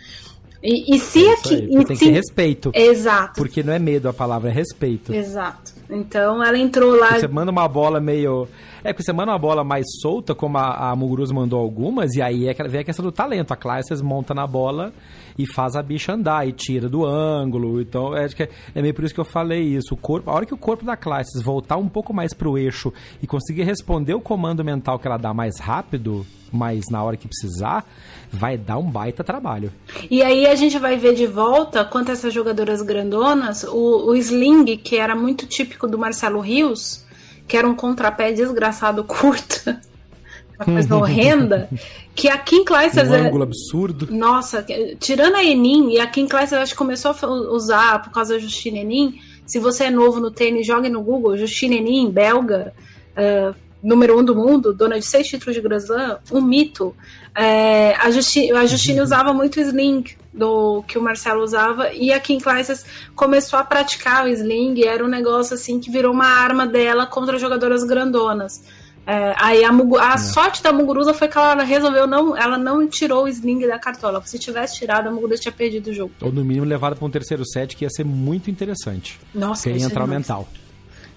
[0.64, 1.56] E, e se é aqui.
[1.56, 2.06] Aí, tem se...
[2.06, 2.72] que ter respeito.
[2.74, 3.36] Exato.
[3.36, 5.14] Porque não é medo a palavra, é respeito.
[5.14, 5.74] Exato.
[5.90, 7.20] Então ela entrou lá.
[7.20, 8.48] Você manda uma bola meio.
[8.84, 12.22] É, porque você manda uma bola mais solta, como a, a Muguruza mandou algumas, e
[12.22, 13.52] aí é, vem a questão do talento.
[13.52, 14.94] A Classes monta na bola
[15.38, 17.82] e faz a bicha andar, e tira do ângulo.
[17.82, 18.28] Então, é,
[18.76, 19.94] é meio por isso que eu falei isso.
[19.94, 22.94] O corpo, a hora que o corpo da Classes voltar um pouco mais pro eixo
[23.22, 27.28] e conseguir responder o comando mental que ela dá mais rápido, mais na hora que
[27.28, 27.86] precisar,
[28.32, 29.72] vai dar um baita trabalho.
[30.10, 34.16] E aí a gente vai ver de volta, quanto a essas jogadoras grandonas, o, o
[34.16, 37.04] sling, que era muito típico do Marcelo Rios,
[37.48, 39.76] que era um contrapé desgraçado curto,
[40.58, 41.70] uma coisa horrenda,
[42.16, 43.10] que a Kim Clijsters...
[43.10, 44.08] Um ângulo absurdo.
[44.10, 44.66] Nossa,
[45.00, 48.40] tirando a Enin, e a Kim Clijsters acho que começou a usar por causa da
[48.40, 52.74] Justine Enin, se você é novo no tênis, jogue no Google, Justine Enin, belga,
[53.16, 53.56] uh,
[53.86, 56.96] número um do mundo, dona de seis títulos de Grand Slam, um mito.
[57.36, 60.04] É, a, Justi a Justine usava muito sling
[60.36, 64.84] do que o Marcelo usava e a Kim Clijsters começou a praticar o sling e
[64.84, 68.62] era um negócio assim que virou uma arma dela contra jogadoras grandonas.
[69.08, 70.18] É, aí a, Mugu, a é.
[70.18, 74.22] sorte da Muguruza foi que ela resolveu não, ela não tirou o sling da cartola.
[74.26, 76.12] Se tivesse tirado, a Muguruza tinha perdido o jogo.
[76.22, 79.20] Ou no mínimo levado para um terceiro set que ia ser muito interessante.
[79.34, 80.48] Nossa, ia entrar mental.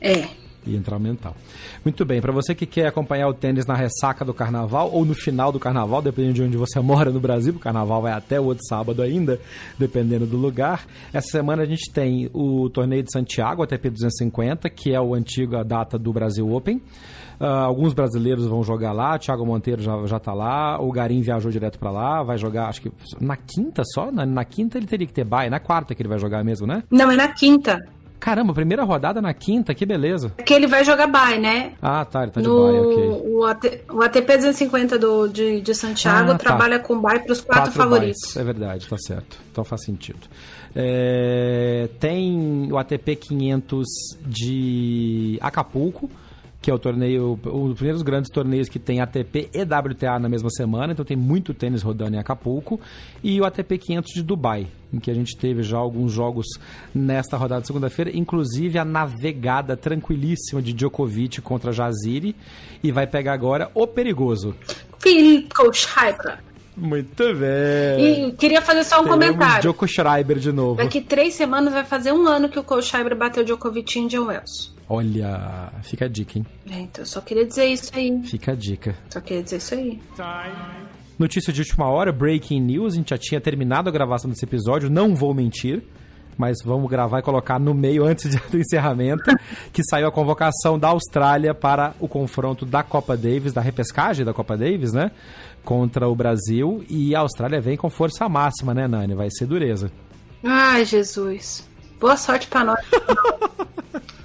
[0.00, 0.28] É,
[0.68, 1.34] e entrar mental.
[1.84, 5.14] Muito bem, para você que quer acompanhar o tênis na ressaca do carnaval ou no
[5.14, 8.44] final do carnaval, dependendo de onde você mora no Brasil, o carnaval vai até o
[8.44, 9.40] outro sábado ainda,
[9.78, 10.86] dependendo do lugar.
[11.12, 15.62] Essa semana a gente tem o torneio de Santiago, ATP 250, que é o antigo
[15.64, 16.80] data do Brasil Open.
[17.40, 21.52] Uh, alguns brasileiros vão jogar lá, Thiago Monteiro já, já tá lá, o Garim viajou
[21.52, 22.90] direto para lá, vai jogar, acho que
[23.20, 24.10] na quinta só?
[24.10, 26.66] Na, na quinta ele teria que ter bye, na quarta que ele vai jogar mesmo,
[26.66, 26.82] né?
[26.90, 27.78] Não, é na quinta.
[28.20, 30.32] Caramba, primeira rodada na quinta, que beleza.
[30.36, 31.72] É que ele vai jogar bye, né?
[31.80, 33.22] Ah, tá, ele tá de no, bye, ok.
[33.32, 36.38] O, AT, o ATP 250 do, de, de Santiago ah, tá.
[36.38, 38.20] trabalha com bye para os quatro, quatro favoritos.
[38.22, 38.36] Byes.
[38.36, 39.38] É verdade, tá certo.
[39.50, 40.20] Então faz sentido.
[40.74, 43.86] É, tem o ATP 500
[44.26, 46.10] de Acapulco,
[46.68, 50.28] que é o torneio, um dos primeiros grandes torneios que tem ATP e WTA na
[50.28, 52.78] mesma semana, então tem muito tênis rodando em Acapulco,
[53.24, 56.44] e o ATP 500 de Dubai, em que a gente teve já alguns jogos
[56.94, 62.36] nesta rodada de segunda-feira, inclusive a navegada tranquilíssima de Djokovic contra Jaziri,
[62.84, 64.54] e vai pegar agora o perigoso.
[64.98, 66.38] Philip Schreiber.
[66.76, 68.28] Muito bem.
[68.28, 69.62] E queria fazer só um Teremos comentário.
[69.62, 70.82] Djoko Schreiber de novo.
[70.82, 74.24] Daqui três semanas vai fazer um ano que o Cole Schreiber bateu Djokovic em Indian
[74.24, 74.76] Wells.
[74.89, 76.47] Olha, fica a dica, hein?
[76.70, 78.22] É, então, só queria dizer isso aí.
[78.24, 78.97] Fica a dica.
[79.11, 80.01] Só queria dizer isso aí.
[81.18, 82.95] Notícia de última hora, breaking news.
[82.95, 85.82] A gente já tinha terminado a gravação desse episódio, não vou mentir.
[86.39, 89.24] Mas vamos gravar e colocar no meio antes do encerramento,
[89.72, 94.32] que saiu a convocação da Austrália para o confronto da Copa Davis, da repescagem da
[94.32, 95.11] Copa Davis, né?
[95.64, 96.84] Contra o Brasil.
[96.89, 99.14] E a Austrália vem com força máxima, né, Nani?
[99.14, 99.91] Vai ser dureza.
[100.43, 101.68] Ai, Jesus.
[102.01, 102.80] Boa sorte para nós.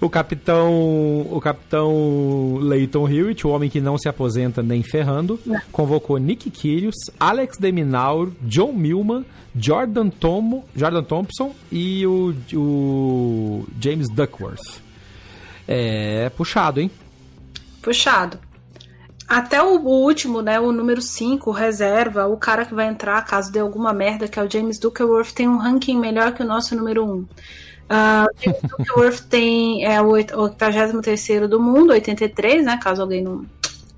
[0.00, 5.60] O capitão, o capitão Leighton Hewitt, o homem que não se aposenta nem ferrando, é.
[5.72, 9.24] convocou Nick Kyrgios, Alex Deminaur, John Millman,
[9.56, 14.80] Jordan, Tomo, Jordan Thompson e o, o James Duckworth.
[15.66, 16.90] É puxado, hein?
[17.82, 18.38] Puxado.
[19.28, 23.52] Até o, o último, né, o número 5, reserva, o cara que vai entrar caso
[23.52, 26.74] dê alguma merda, que é o James Duckworth, tem um ranking melhor que o nosso
[26.74, 27.12] número 1.
[27.12, 27.26] Um.
[27.88, 28.52] Uh,
[28.94, 32.78] o Worth tem é o 83 do mundo, 83, né?
[32.82, 33.44] Caso alguém não,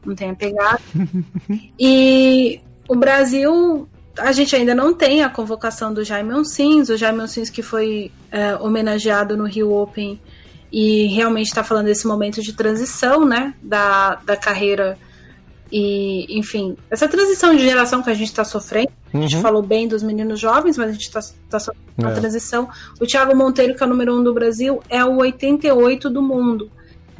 [0.04, 0.80] não tenha pegado.
[1.78, 3.88] E o Brasil,
[4.18, 8.12] a gente ainda não tem a convocação do Jaime Onsins, o Jaime Onsins que foi
[8.30, 10.20] é, homenageado no Rio Open
[10.72, 13.54] e realmente está falando desse momento de transição, né?
[13.60, 14.96] Da, da carreira
[15.72, 19.20] e, enfim, essa transição de geração que a gente está sofrendo, uhum.
[19.20, 19.42] a gente uhum.
[19.42, 22.14] falou bem dos meninos jovens, mas a gente está tá sofrendo uma é.
[22.14, 22.68] transição.
[23.00, 26.70] O Thiago Monteiro, que é o número um do Brasil, é o 88 do mundo.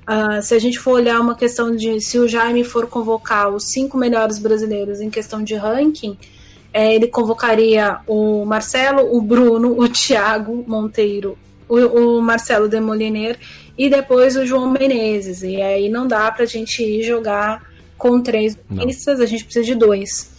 [0.00, 3.70] Uh, se a gente for olhar uma questão de se o Jaime for convocar os
[3.70, 6.18] cinco melhores brasileiros em questão de ranking,
[6.72, 11.38] é, ele convocaria o Marcelo, o Bruno, o Thiago Monteiro,
[11.68, 13.38] o, o Marcelo Demoliner
[13.78, 15.42] e depois o João Menezes.
[15.42, 17.69] E aí não dá para a gente ir jogar
[18.00, 20.30] com três tenistas, a gente precisa de dois.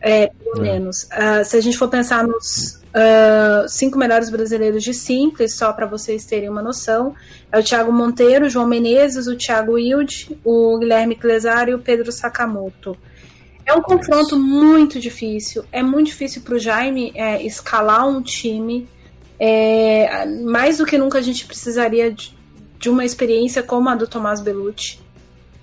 [0.00, 0.72] É, pelo é.
[0.72, 1.04] menos.
[1.04, 5.86] Uh, se a gente for pensar nos uh, cinco melhores brasileiros de simples, só para
[5.86, 7.14] vocês terem uma noção,
[7.50, 11.78] é o Thiago Monteiro, o João Menezes, o Thiago Wilde, o Guilherme Clesar e o
[11.78, 12.96] Pedro Sakamoto.
[13.64, 14.38] É um confronto Isso.
[14.38, 15.64] muito difícil.
[15.72, 18.86] É muito difícil para o Jaime é, escalar um time.
[19.40, 22.36] É, mais do que nunca a gente precisaria de,
[22.78, 25.00] de uma experiência como a do Tomás Belucci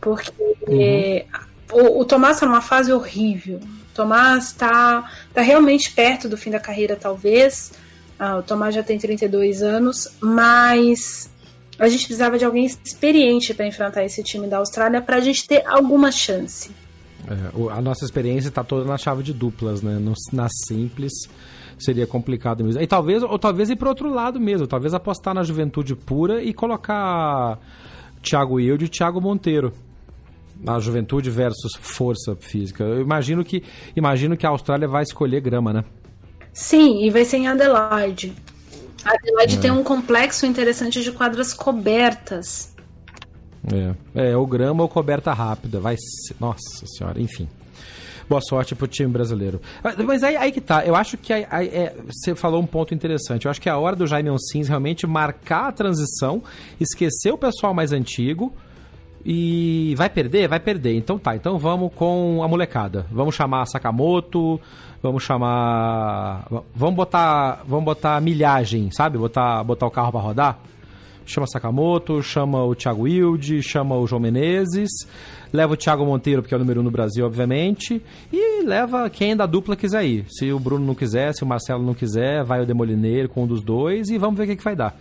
[0.06, 1.26] porque
[1.72, 1.82] uhum.
[1.82, 3.58] o, o Tomás está numa fase horrível.
[3.58, 7.74] O Tomás está tá realmente perto do fim da carreira, talvez.
[8.20, 11.28] Ah, o Tomás já tem 32 anos, mas
[11.80, 15.48] a gente precisava de alguém experiente para enfrentar esse time da Austrália para a gente
[15.48, 16.70] ter alguma chance.
[17.28, 20.00] É, a nossa experiência está toda na chave de duplas, né?
[20.32, 21.14] Na simples
[21.80, 22.80] seria complicado mesmo.
[22.80, 26.54] E talvez, ou talvez ir para outro lado mesmo, talvez apostar na juventude pura e
[26.54, 27.58] colocar
[28.22, 29.74] Thiago Wilde e Thiago Monteiro.
[30.66, 32.84] A juventude versus força física.
[32.84, 33.64] Eu imagino que,
[33.96, 35.84] imagino que a Austrália vai escolher grama, né?
[36.54, 38.34] Sim, e vai ser em Adelaide.
[39.04, 39.60] A Adelaide é.
[39.60, 42.74] tem um complexo interessante de quadras cobertas.
[44.16, 45.80] É, é ou grama ou coberta rápida.
[45.80, 46.36] Vai ser...
[46.40, 47.48] Nossa senhora, enfim.
[48.28, 49.62] Boa sorte pro time brasileiro.
[49.84, 52.66] Ah, mas aí, aí que tá, eu acho que aí, aí, é, você falou um
[52.66, 53.46] ponto interessante.
[53.46, 56.42] Eu acho que é a hora do Jaime Onsins realmente marcar a transição,
[56.80, 58.52] esquecer o pessoal mais antigo,
[59.26, 60.48] e vai perder?
[60.48, 60.96] Vai perder.
[60.96, 63.08] Então tá, então vamos com a molecada.
[63.12, 64.62] Vamos chamar Sakamoto,
[65.02, 66.46] vamos chamar.
[66.76, 67.64] Vamos botar.
[67.68, 69.18] Vamos botar milhagem, sabe?
[69.18, 70.60] Botar, botar o carro para rodar.
[71.26, 74.92] Chama Sakamoto, chama o Thiago Wilde, chama o João Menezes,
[75.52, 78.00] leva o Thiago Monteiro, porque é o número um no Brasil, obviamente,
[78.32, 80.26] e leva quem da dupla quiser ir.
[80.30, 83.48] Se o Bruno não quiser, se o Marcelo não quiser, vai o Demolineiro com um
[83.48, 84.96] dos dois e vamos ver o que, que vai dar.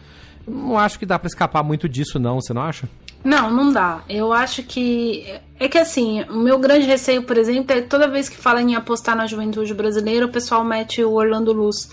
[0.49, 2.89] Não acho que dá para escapar muito disso, não, você não acha?
[3.25, 4.03] Não, não dá.
[4.09, 5.25] Eu acho que.
[5.59, 8.75] É que assim, o meu grande receio, por exemplo, é toda vez que fala em
[8.75, 11.89] apostar na juventude brasileira, o pessoal mete o Orlando Luz.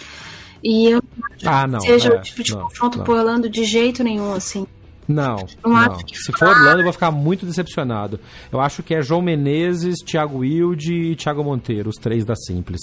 [0.62, 1.02] E eu
[1.46, 3.06] ah, não, seja é, o tipo de não, confronto não.
[3.06, 4.68] pro Orlando de jeito nenhum, assim.
[5.08, 6.00] Não, não, não.
[6.08, 8.20] se for Orlando eu vou ficar muito decepcionado.
[8.52, 12.82] Eu acho que é João Menezes, Thiago Wilde e Thiago Monteiro, os três da Simples.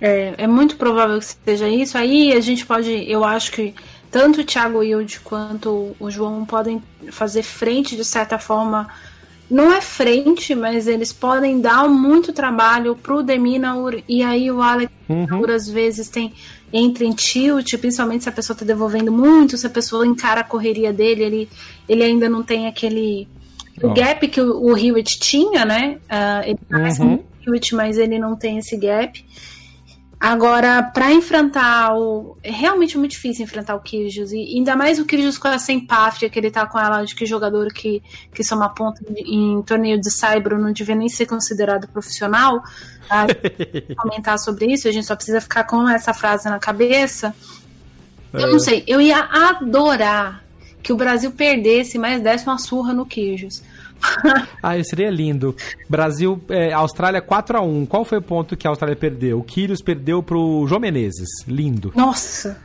[0.00, 1.96] É, é muito provável que seja isso.
[1.96, 3.74] Aí a gente pode, eu acho que
[4.14, 8.86] tanto o Thiago Wilde quanto o João podem fazer frente de certa forma.
[9.50, 14.92] Não é frente, mas eles podem dar muito trabalho pro Deminaur e aí o Alex
[15.08, 15.44] uhum.
[15.50, 16.32] às vezes tem
[16.72, 20.44] entra em tilt, principalmente se a pessoa está devolvendo muito, se a pessoa encara a
[20.44, 21.48] correria dele, ele,
[21.88, 23.26] ele ainda não tem aquele
[23.82, 25.98] o gap que o, o Hewitt tinha, né?
[26.04, 27.08] Uh, ele parece uhum.
[27.08, 29.24] muito Hewitt, mas ele não tem esse gap.
[30.20, 32.36] Agora, para enfrentar o.
[32.42, 34.32] É realmente muito difícil enfrentar o Kyrgios.
[34.32, 37.26] E ainda mais o Kyrgios com essa empáfia que ele tá com ela de que
[37.26, 38.02] jogador que,
[38.32, 42.62] que soma ponto em, em torneio de Cyber não devia nem ser considerado profissional.
[43.10, 43.26] A
[43.98, 47.34] comentar sobre isso, a gente só precisa ficar com essa frase na cabeça.
[48.32, 48.60] Eu não é.
[48.60, 50.42] sei, eu ia adorar
[50.82, 53.62] que o Brasil perdesse, mas desse uma surra no Kyrgios.
[54.62, 55.54] ah, seria lindo.
[55.88, 59.38] Brasil, é, Austrália 4 a 1 Qual foi o ponto que a Austrália perdeu?
[59.38, 61.28] O Kyrgios perdeu pro João Menezes.
[61.46, 61.92] Lindo.
[61.94, 62.60] Nossa.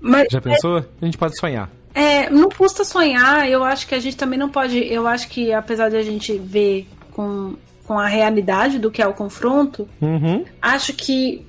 [0.00, 0.78] Mas, Já pensou?
[0.78, 1.70] É, a gente pode sonhar.
[1.94, 3.48] É, não custa sonhar.
[3.48, 4.78] Eu acho que a gente também não pode.
[4.78, 9.06] Eu acho que apesar de a gente ver com, com a realidade do que é
[9.06, 10.44] o confronto, uhum.
[10.60, 11.46] acho que.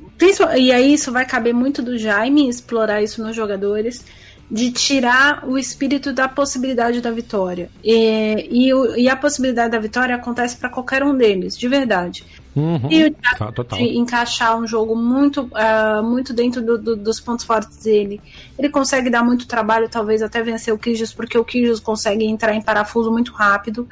[0.57, 4.05] E aí isso vai caber muito do Jaime explorar isso nos jogadores
[4.49, 7.69] de tirar o espírito da possibilidade da vitória.
[7.83, 12.23] E, e, e a possibilidade da vitória acontece para qualquer um deles, de verdade.
[12.55, 12.87] Uhum.
[12.89, 17.19] E o Thiago tá, de encaixar um jogo muito, uh, muito dentro do, do, dos
[17.19, 18.21] pontos fortes dele.
[18.57, 22.53] Ele consegue dar muito trabalho, talvez até vencer o Kijos, porque o Kijos consegue entrar
[22.53, 23.87] em parafuso muito rápido.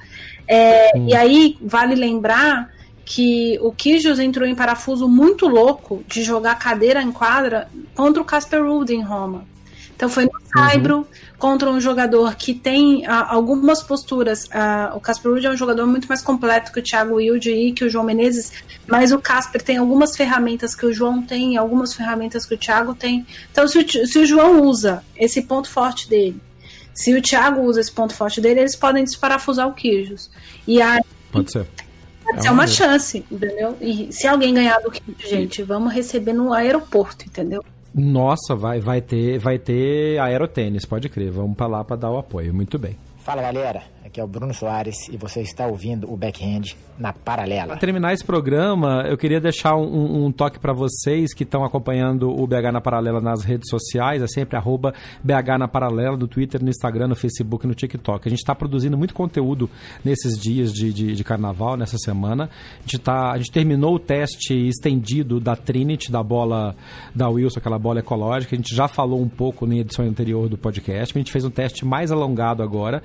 [0.47, 1.10] É, uhum.
[1.10, 2.72] E aí, vale lembrar
[3.04, 8.26] que o Kijos entrou em parafuso muito louco de jogar cadeira em quadra contra o
[8.26, 9.51] Casper Ruud em Roma.
[10.04, 11.06] Então foi no Saibro uhum.
[11.39, 14.43] contra um jogador que tem uh, algumas posturas.
[14.47, 17.72] Uh, o Casper Ruud é um jogador muito mais completo que o Thiago Wilde e
[17.72, 18.51] que o João Menezes,
[18.86, 22.93] mas o Casper tem algumas ferramentas que o João tem, algumas ferramentas que o Thiago
[22.93, 23.26] tem.
[23.49, 26.36] Então, se o, se o João usa esse ponto forte dele,
[26.93, 30.30] se o Thiago usa esse ponto forte dele, eles podem desparafusar o Quijos.
[30.68, 31.01] E aí.
[31.32, 31.66] Pode ser.
[32.26, 33.78] Pode é ser uma, uma chance, entendeu?
[33.80, 37.64] E se alguém ganhar do Quijos, gente, vamos receber no aeroporto, entendeu?
[37.93, 41.31] Nossa, vai, vai ter, vai ter aerotênis, pode crer.
[41.31, 42.53] Vamos para lá para dar o apoio.
[42.53, 42.97] Muito bem.
[43.19, 47.68] Fala galera, aqui é o Bruno Soares e você está ouvindo o Backhand na Paralela.
[47.68, 52.30] Para terminar esse programa, eu queria deixar um, um toque para vocês que estão acompanhando
[52.30, 54.93] o BH na Paralela nas redes sociais, é sempre arroba
[55.24, 58.28] BH na Paralela, no Twitter, no Instagram, no Facebook, no TikTok.
[58.28, 59.70] A gente está produzindo muito conteúdo
[60.04, 62.49] nesses dias de, de, de, carnaval, nessa semana.
[62.80, 66.76] A gente, tá, a gente terminou o teste estendido da Trinity, da bola
[67.16, 68.54] da Wilson, aquela bola ecológica.
[68.54, 71.49] A gente já falou um pouco na edição anterior do podcast, a gente fez um
[71.49, 73.01] teste mais alongado agora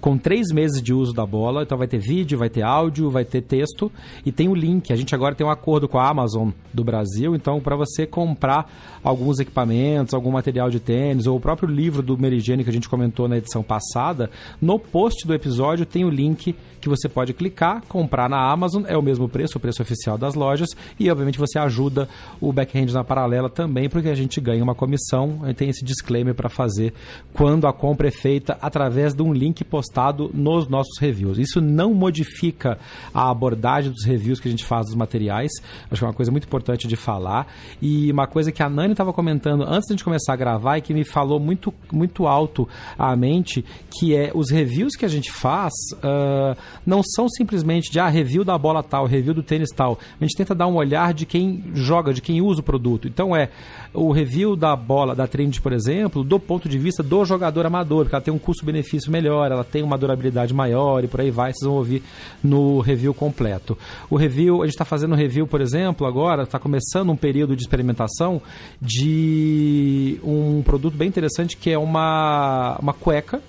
[0.00, 1.62] com três meses de uso da bola.
[1.62, 3.90] Então vai ter vídeo, vai ter áudio, vai ter texto
[4.24, 4.92] e tem o link.
[4.92, 8.70] A gente agora tem um acordo com a Amazon do Brasil, então para você comprar
[9.02, 12.88] alguns equipamentos, algum material de tênis ou o próprio livro do Merigene que a gente
[12.88, 14.30] comentou na edição passada,
[14.60, 18.96] no post do episódio tem o link que você pode clicar, comprar na Amazon, é
[18.96, 22.08] o mesmo preço, o preço oficial das lojas, e obviamente você ajuda
[22.40, 26.48] o backhand na paralela também, porque a gente ganha uma comissão, tem esse disclaimer para
[26.48, 26.92] fazer
[27.32, 31.38] quando a compra é feita através de um link postado nos nossos reviews.
[31.38, 32.78] Isso não modifica
[33.12, 35.50] a abordagem dos reviews que a gente faz dos materiais,
[35.90, 37.46] acho que é uma coisa muito importante de falar,
[37.80, 40.78] e uma coisa que a Nani estava comentando antes de a gente começar a gravar
[40.78, 42.68] e que me falou muito, muito alto
[42.98, 43.64] à mente,
[43.98, 48.44] que é os reviews que a gente faz, uh, não são simplesmente de ah, review
[48.44, 49.98] da bola tal, review do tênis tal.
[50.20, 53.08] A gente tenta dar um olhar de quem joga, de quem usa o produto.
[53.08, 53.50] Então é
[53.92, 58.04] o review da bola, da Trend, por exemplo, do ponto de vista do jogador amador,
[58.04, 61.52] porque ela tem um custo-benefício melhor, ela tem uma durabilidade maior e por aí vai,
[61.52, 62.02] vocês vão ouvir
[62.42, 63.76] no review completo.
[64.08, 67.56] O review, a gente está fazendo um review, por exemplo, agora, está começando um período
[67.56, 68.40] de experimentação
[68.80, 73.42] de um produto bem interessante que é uma, uma cueca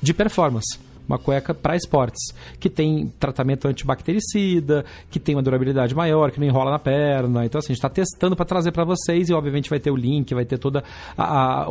[0.00, 0.78] de performance
[1.08, 6.46] uma cueca para esportes, que tem tratamento antibactericida, que tem uma durabilidade maior, que não
[6.46, 7.44] enrola na perna.
[7.44, 9.96] Então, assim, a gente está testando para trazer para vocês e, obviamente, vai ter o
[9.96, 10.84] link, vai ter toda
[11.16, 11.66] a,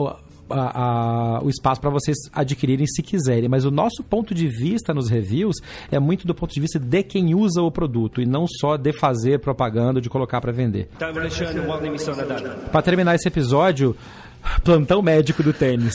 [0.50, 3.50] a, a, o espaço para vocês adquirirem se quiserem.
[3.50, 5.58] Mas o nosso ponto de vista nos reviews
[5.92, 8.94] é muito do ponto de vista de quem usa o produto e não só de
[8.94, 10.90] fazer propaganda, de colocar para vender.
[12.72, 13.96] Para terminar esse episódio,
[14.64, 15.94] Plantão médico do tênis.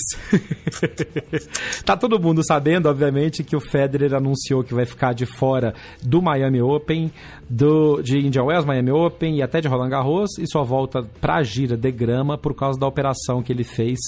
[1.85, 6.23] tá todo mundo sabendo, obviamente, que o Federer anunciou que vai ficar de fora do
[6.23, 7.11] Miami Open,
[7.49, 11.43] do, de Indian Wells, Miami Open e até de Roland Garros e só volta pra
[11.43, 13.99] gira de grama por causa da operação que ele fez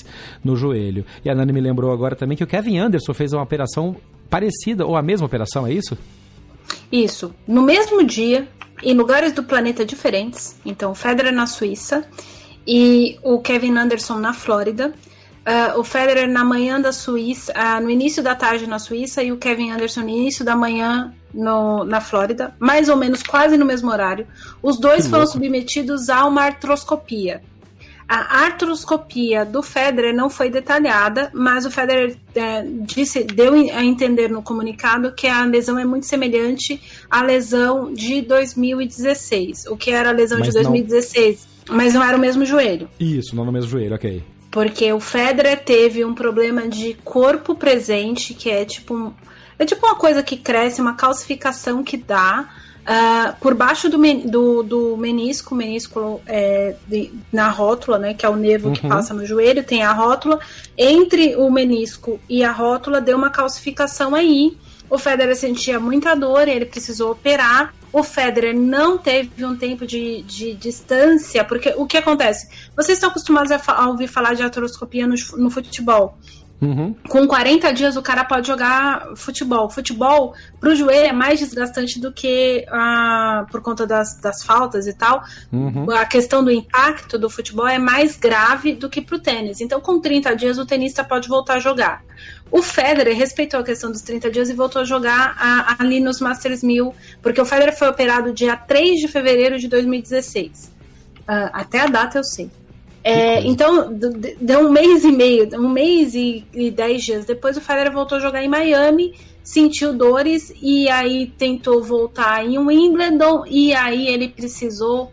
[0.43, 1.05] no joelho.
[1.25, 3.97] E a Nani me lembrou agora também que o Kevin Anderson fez uma operação
[4.31, 5.97] parecida, ou a mesma operação, é isso?
[6.91, 7.35] Isso.
[7.47, 8.49] No mesmo dia,
[8.83, 10.57] em lugares do planeta diferentes.
[10.65, 12.07] Então, o Federer na Suíça
[12.67, 14.93] e o Kevin Anderson na Flórida.
[15.47, 19.31] Uh, o Federer na manhã da Suíça, uh, no início da tarde na Suíça, e
[19.31, 23.67] o Kevin Anderson no início da manhã no, na Flórida, mais ou menos quase no
[23.67, 24.27] mesmo horário.
[24.63, 27.43] Os dois foram submetidos a uma artroscopia.
[28.07, 34.29] A artroscopia do Federer não foi detalhada, mas o Federer é, disse, deu a entender
[34.29, 39.67] no comunicado que a lesão é muito semelhante à lesão de 2016.
[39.69, 41.47] O que era a lesão mas de 2016?
[41.49, 42.89] Não mas não era o mesmo joelho.
[42.99, 44.23] Isso, não no mesmo joelho, ok.
[44.51, 49.13] Porque o Federer teve um problema de corpo presente, que é tipo um,
[49.59, 52.49] é tipo uma coisa que cresce, uma calcificação que dá
[52.85, 53.99] uh, por baixo do,
[54.29, 58.75] do, do menisco, menisco é, de, na rótula, né, que é o nervo uhum.
[58.75, 60.39] que passa no joelho, tem a rótula.
[60.77, 64.57] Entre o menisco e a rótula deu uma calcificação aí.
[64.89, 67.75] O Federer sentia muita dor, ele precisou operar.
[67.93, 72.49] O Federer não teve um tempo de, de distância, porque o que acontece?
[72.77, 76.19] Vocês estão acostumados a, a ouvir falar de artroscopia no, no futebol.
[76.61, 76.95] Uhum.
[77.09, 79.69] Com 40 dias o cara pode jogar futebol.
[79.69, 84.95] Futebol pro joelho é mais desgastante do que ah, por conta das, das faltas e
[84.95, 85.23] tal.
[85.53, 85.91] Uhum.
[85.91, 89.61] A questão do impacto do futebol é mais grave do que pro tênis.
[89.61, 92.03] Então, com 30 dias, o tenista pode voltar a jogar.
[92.51, 96.21] O Federer respeitou a questão dos 30 dias e voltou a jogar a, ali nos
[96.21, 100.67] Masters 1000, porque o Federer foi operado dia 3 de fevereiro de 2016.
[100.67, 102.51] Uh, ah, até a data eu sei.
[103.05, 103.93] É, então,
[104.41, 108.17] deu um mês e meio, um mês e, e dez dias depois, o Federer voltou
[108.17, 114.31] a jogar em Miami, sentiu dores e aí tentou voltar em Wimbledon e aí ele
[114.31, 115.13] precisou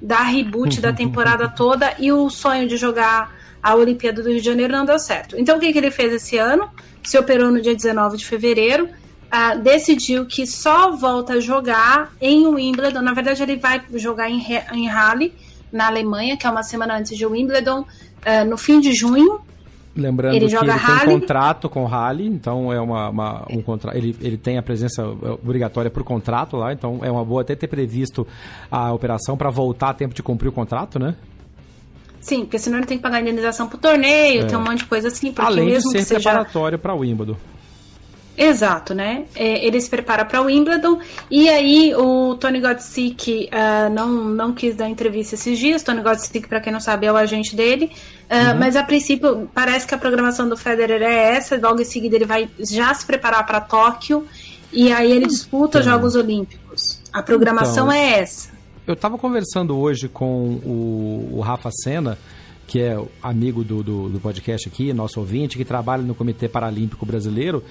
[0.00, 4.46] dar reboot da temporada toda e o sonho de jogar a Olimpíada do Rio de
[4.46, 5.36] Janeiro não deu certo.
[5.36, 6.70] Então, o que, que ele fez esse ano?
[7.02, 12.46] Se operou no dia 19 de fevereiro, uh, decidiu que só volta a jogar em
[12.46, 13.02] Wimbledon.
[13.02, 14.40] Na verdade, ele vai jogar em,
[14.72, 15.34] em Halle,
[15.76, 19.40] na Alemanha, que é uma semana antes de Wimbledon, uh, no fim de junho.
[19.94, 21.00] Lembrando ele que ele Halle.
[21.00, 23.96] tem contrato com o Halle, então é uma, uma um contra...
[23.96, 27.66] ele, ele tem a presença obrigatória por contrato lá, então é uma boa até ter
[27.66, 28.26] previsto
[28.70, 31.14] a operação para voltar a tempo de cumprir o contrato, né?
[32.20, 34.44] Sim, porque senão ele tem que pagar indenização pro torneio, é.
[34.44, 35.32] tem um monte de coisa assim.
[35.36, 37.36] Além mesmo de ser preparatório para o Wimbledon.
[38.36, 39.24] Exato, né?
[39.34, 44.52] É, ele se prepara para o Wimbledon e aí o Tony Godsick uh, não, não
[44.52, 45.82] quis dar entrevista esses dias.
[45.82, 47.90] Tony Godsick, para quem não sabe, é o agente dele.
[48.30, 48.58] Uh, uhum.
[48.58, 51.56] Mas a princípio parece que a programação do Federer é essa.
[51.56, 54.26] Logo em seguida ele vai já se preparar para Tóquio
[54.72, 55.80] e aí ele disputa então.
[55.80, 57.00] os Jogos Olímpicos.
[57.12, 57.92] A programação então.
[57.92, 58.56] é essa
[58.86, 62.16] eu estava conversando hoje com o, o Rafa Senna
[62.66, 67.06] que é amigo do, do, do, podcast aqui, nosso ouvinte, que trabalha no Comitê Paralímpico
[67.06, 67.62] Brasileiro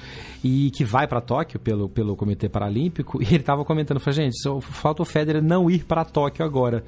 [0.44, 4.42] e que vai para Tóquio pelo, pelo Comitê Paralímpico, e ele estava comentando, falou, gente,
[4.42, 6.84] só falta o Federer não ir para Tóquio agora.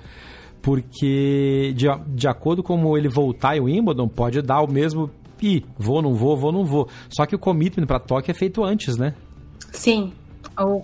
[0.62, 1.86] Porque, de,
[2.16, 5.10] de acordo com como ele voltar em Wimbledon, pode dar o mesmo
[5.42, 6.88] e vou, não vou, vou, não vou.
[7.10, 9.14] Só que o commitment para Tóquio é feito antes, né?
[9.72, 10.12] Sim,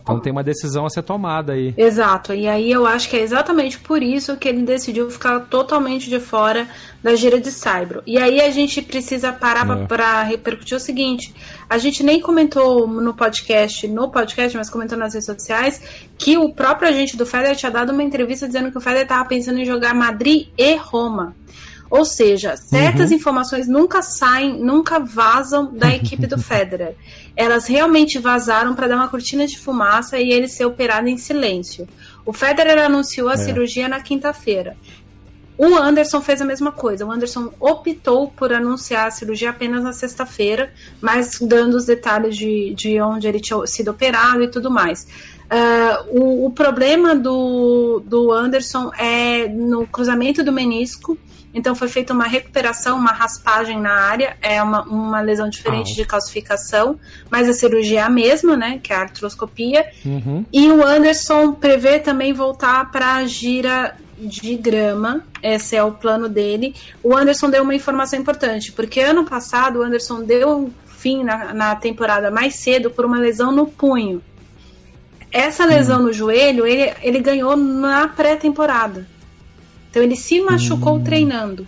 [0.01, 1.73] então tem uma decisão a ser tomada aí.
[1.75, 6.09] Exato, e aí eu acho que é exatamente por isso que ele decidiu ficar totalmente
[6.09, 6.67] de fora
[7.01, 8.03] da gira de Saibro.
[8.05, 9.85] E aí a gente precisa parar é.
[9.85, 11.33] para repercutir o seguinte:
[11.69, 15.81] a gente nem comentou no podcast, no podcast, mas comentou nas redes sociais,
[16.17, 19.27] que o próprio agente do Federer tinha dado uma entrevista dizendo que o Federer estava
[19.27, 21.35] pensando em jogar Madrid e Roma.
[21.93, 23.17] Ou seja, certas uhum.
[23.17, 26.95] informações nunca saem, nunca vazam da equipe do Federer.
[27.35, 31.87] Elas realmente vazaram para dar uma cortina de fumaça e ele ser operado em silêncio.
[32.25, 33.37] O Federer anunciou a é.
[33.37, 34.75] cirurgia na quinta-feira.
[35.55, 37.05] O Anderson fez a mesma coisa.
[37.05, 42.73] O Anderson optou por anunciar a cirurgia apenas na sexta-feira, mas dando os detalhes de,
[42.73, 45.05] de onde ele tinha sido operado e tudo mais.
[45.43, 51.15] Uh, o, o, problema do, do Anderson é no cruzamento do menisco
[51.53, 55.95] então foi feita uma recuperação, uma raspagem na área, é uma, uma lesão diferente ah.
[55.95, 56.99] de calcificação,
[57.29, 58.79] mas a cirurgia é a mesma, né?
[58.81, 59.85] Que é a artroscopia.
[60.03, 60.43] Uhum.
[60.51, 66.27] E o Anderson prevê também voltar para a gira de grama, esse é o plano
[66.27, 66.73] dele.
[67.03, 71.75] O Anderson deu uma informação importante, porque ano passado o Anderson deu fim na, na
[71.75, 74.23] temporada mais cedo por uma lesão no punho.
[75.31, 76.03] Essa lesão hum.
[76.03, 79.12] no joelho ele, ele ganhou na pré-temporada.
[79.93, 81.03] Então ele se machucou hum.
[81.03, 81.67] treinando.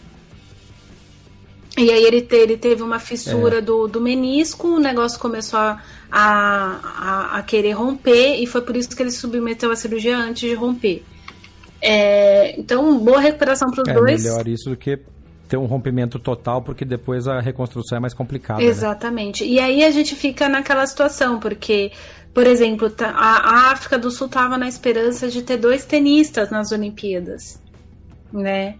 [1.77, 3.61] E aí ele, te, ele teve uma fissura é.
[3.61, 5.79] do, do menisco, o negócio começou a,
[6.11, 10.55] a, a, querer romper, e foi por isso que ele submeteu a cirurgia antes de
[10.55, 11.03] romper.
[11.79, 14.25] É, então, boa recuperação para os é dois.
[14.25, 14.97] É melhor isso do que
[15.47, 18.59] ter um rompimento total, porque depois a reconstrução é mais complicada.
[18.59, 18.65] Né?
[18.65, 19.43] Exatamente.
[19.43, 19.51] Né?
[19.51, 21.91] E aí a gente fica naquela situação, porque,
[22.33, 26.71] por exemplo, tá, a África do Sul estava na esperança de ter dois tenistas nas
[26.71, 27.63] Olimpíadas
[28.35, 28.75] né?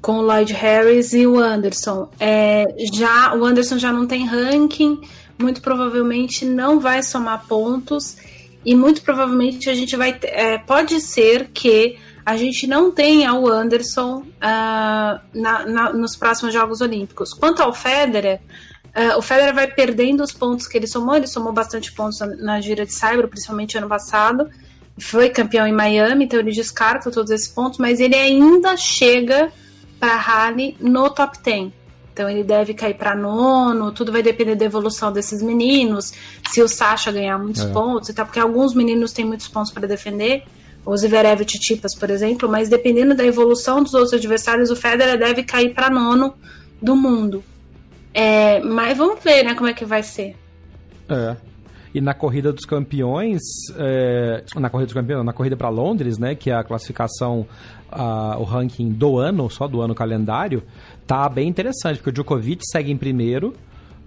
[0.00, 2.08] Com o Lloyd Harris e o Anderson.
[2.18, 5.00] É, já O Anderson já não tem ranking,
[5.38, 8.16] muito provavelmente não vai somar pontos,
[8.64, 10.18] e muito provavelmente a gente vai.
[10.22, 16.52] É, pode ser que a gente não tenha o Anderson uh, na, na, nos próximos
[16.52, 17.32] Jogos Olímpicos.
[17.32, 18.40] Quanto ao Federer,
[18.94, 22.26] uh, o Federer vai perdendo os pontos que ele somou, ele somou bastante pontos na,
[22.26, 24.48] na gira de Saibro, principalmente ano passado
[24.98, 29.50] foi campeão em Miami, então ele descarta todos esses pontos, mas ele ainda chega
[29.98, 31.72] para Rally no top 10.
[32.12, 36.12] Então ele deve cair para nono, tudo vai depender da evolução desses meninos,
[36.50, 37.68] se o Sasha ganhar muitos é.
[37.68, 40.44] pontos e tal, porque alguns meninos têm muitos pontos para defender,
[40.84, 45.18] o Zverev e Titipas, por exemplo, mas dependendo da evolução dos outros adversários, o Federer
[45.18, 46.34] deve cair para nono
[46.80, 47.44] do mundo.
[48.12, 50.36] É, mas vamos ver, né, como é que vai ser.
[51.08, 51.36] É.
[51.92, 53.40] E na corrida dos campeões,
[53.76, 57.46] é, na corrida dos campeões, na corrida para Londres, né, que é a classificação,
[57.90, 60.62] a, o ranking do ano, só do ano calendário,
[61.06, 63.54] tá bem interessante, porque o Djokovic segue em primeiro,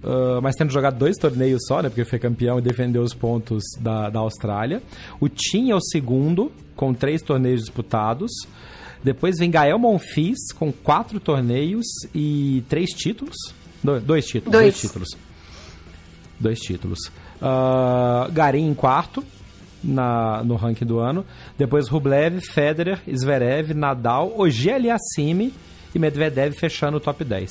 [0.01, 3.61] uh, mas tendo jogado dois torneios só, né, porque foi campeão e defendeu os pontos
[3.81, 4.81] da, da Austrália.
[5.19, 8.31] O Tim é o segundo, com três torneios disputados.
[9.03, 13.36] Depois vem Gael Monfils, com quatro torneios e três títulos.
[13.84, 14.51] Do, dois títulos.
[14.53, 14.63] Dois.
[14.63, 15.09] dois títulos.
[16.39, 16.99] Dois títulos.
[17.44, 19.24] Uh, Garim em quarto
[19.84, 21.26] na, no ranking do ano.
[21.58, 25.54] Depois Rublev, Federer, Zverev, Nadal, Ogier Aliassime
[25.94, 27.50] e Medvedev fechando o top 10.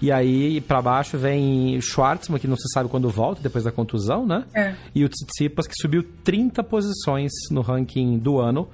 [0.00, 4.26] E aí, para baixo, vem Schwartzman, que não se sabe quando volta, depois da contusão,
[4.26, 4.44] né?
[4.54, 4.74] É.
[4.94, 8.68] E o Tsitsipas, que subiu 30 posições no ranking do ano,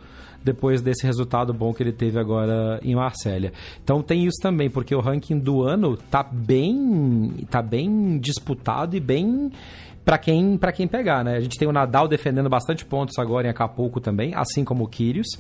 [0.45, 3.53] depois desse resultado bom que ele teve agora em Marsella.
[3.83, 9.01] Então tem isso também, porque o ranking do ano tá bem, tá bem disputado e
[9.01, 9.53] bem
[10.05, 11.37] para quem, para quem pegar, né?
[11.37, 14.89] A gente tem o Nadal defendendo bastante pontos agora em Acapulco também, assim como o
[14.89, 15.39] Kyrgios.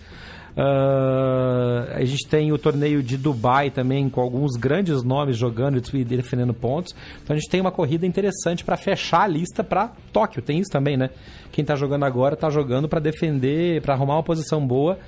[0.54, 6.04] Uh, a gente tem o torneio de Dubai também, com alguns grandes nomes jogando e
[6.04, 6.94] defendendo pontos.
[7.22, 10.42] Então a gente tem uma corrida interessante para fechar a lista para Tóquio.
[10.42, 11.10] Tem isso também, né?
[11.50, 14.98] Quem está jogando agora está jogando para defender, para arrumar uma posição boa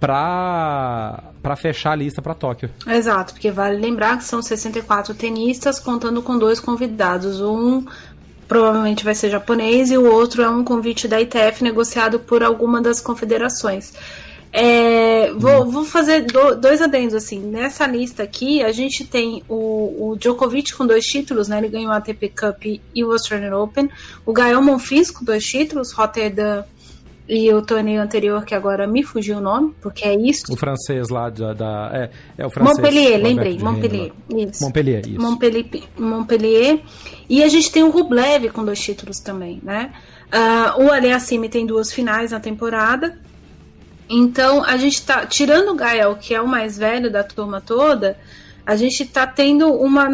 [0.00, 2.70] para fechar a lista para Tóquio.
[2.86, 7.84] Exato, porque vale lembrar que são 64 tenistas contando com dois convidados, um
[8.50, 12.82] provavelmente vai ser japonês, e o outro é um convite da ITF negociado por alguma
[12.82, 13.92] das confederações.
[14.52, 15.70] É, vou, hum.
[15.70, 17.38] vou, fazer do, dois adendos assim.
[17.38, 21.58] Nessa lista aqui, a gente tem o, o, Djokovic com dois títulos, né?
[21.58, 23.88] Ele ganhou a ATP Cup e o Australian Open.
[24.26, 26.64] O Gael Monfils com dois títulos, Rotterdam
[27.32, 30.52] e o torneio anterior, que agora me fugiu o nome, porque é isso.
[30.52, 31.54] O francês lá da.
[31.54, 32.76] da é, é o francês.
[32.76, 33.56] Montpellier, lembrei.
[33.56, 34.12] Montpellier.
[34.36, 34.64] Isso.
[34.64, 35.20] Montpellier, isso.
[35.20, 35.66] Montpellier,
[35.96, 36.80] Montpellier.
[37.28, 39.92] E a gente tem o Rublev com dois títulos também, né?
[40.34, 43.16] Uh, o Aliassime tem duas finais na temporada.
[44.08, 45.24] Então, a gente tá.
[45.24, 48.18] Tirando o Gael, que é o mais velho da turma toda,
[48.66, 50.08] a gente está tendo uma,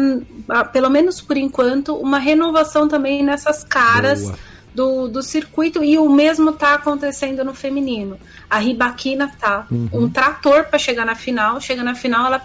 [0.71, 4.31] pelo menos por enquanto, uma renovação também nessas caras
[4.77, 8.15] do, do circuito e o mesmo está acontecendo no feminino.
[8.47, 9.89] A Ribaquina tá uhum.
[9.91, 12.43] um trator para chegar na final, chega na final ela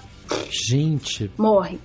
[0.51, 1.79] gente morre.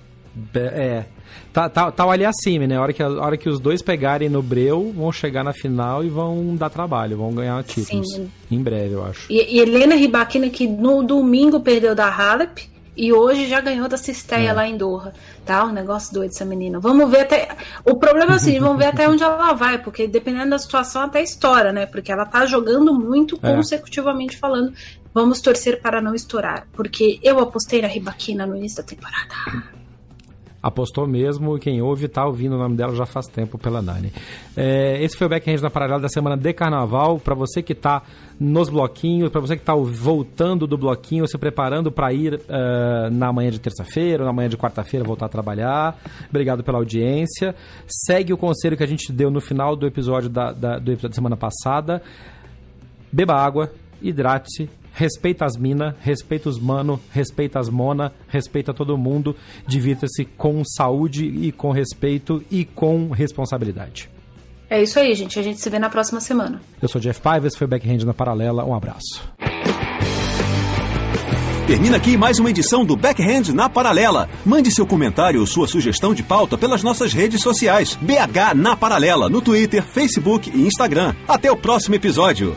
[0.54, 1.04] É.
[1.52, 2.76] Tá, tá, tá ali acima, né?
[2.76, 6.02] A hora, que, a hora que os dois pegarem no breu, vão chegar na final
[6.02, 8.14] e vão dar trabalho, vão ganhar títulos.
[8.14, 8.30] Sim.
[8.50, 9.30] Em breve, eu acho.
[9.30, 12.66] E, e Helena Ribaquina, que no domingo perdeu da Halep,
[12.98, 14.52] e hoje já ganhou da Cisteia é.
[14.52, 15.14] lá em Doha.
[15.46, 16.80] Tá, um negócio doido essa menina.
[16.80, 17.48] Vamos ver até.
[17.84, 21.02] O problema é o seguinte, vamos ver até onde ela vai, porque dependendo da situação,
[21.02, 21.86] até estoura, né?
[21.86, 23.54] Porque ela tá jogando muito é.
[23.54, 24.72] consecutivamente falando.
[25.14, 26.66] Vamos torcer para não estourar.
[26.72, 29.77] Porque eu apostei na Ribaquina no início da temporada
[30.68, 34.12] apostou mesmo quem ouve está ouvindo o nome dela já faz tempo pela Nani.
[34.56, 37.18] É, esse foi o Backhand na Paralela da semana de Carnaval.
[37.18, 38.02] Para você que está
[38.38, 43.32] nos bloquinhos, para você que está voltando do bloquinho, se preparando para ir uh, na
[43.32, 45.98] manhã de terça-feira, na manhã de quarta-feira voltar a trabalhar.
[46.28, 47.54] Obrigado pela audiência.
[47.86, 51.10] Segue o conselho que a gente deu no final do episódio da, da do episódio
[51.10, 52.02] da semana passada.
[53.10, 53.72] Beba água,
[54.02, 59.34] hidrate-se, respeita as minas, respeita os mano, respeita as mona, respeita todo mundo,
[59.66, 64.10] divirta-se com saúde e com respeito e com responsabilidade.
[64.70, 65.38] É isso aí, gente.
[65.38, 66.60] A gente se vê na próxima semana.
[66.80, 68.64] Eu sou Jeff Paiva, esse foi o Backhand na Paralela.
[68.64, 69.22] Um abraço.
[71.68, 74.26] Termina aqui mais uma edição do Backhand na Paralela.
[74.42, 77.94] Mande seu comentário ou sua sugestão de pauta pelas nossas redes sociais.
[78.00, 81.14] BH na Paralela, no Twitter, Facebook e Instagram.
[81.28, 82.56] Até o próximo episódio.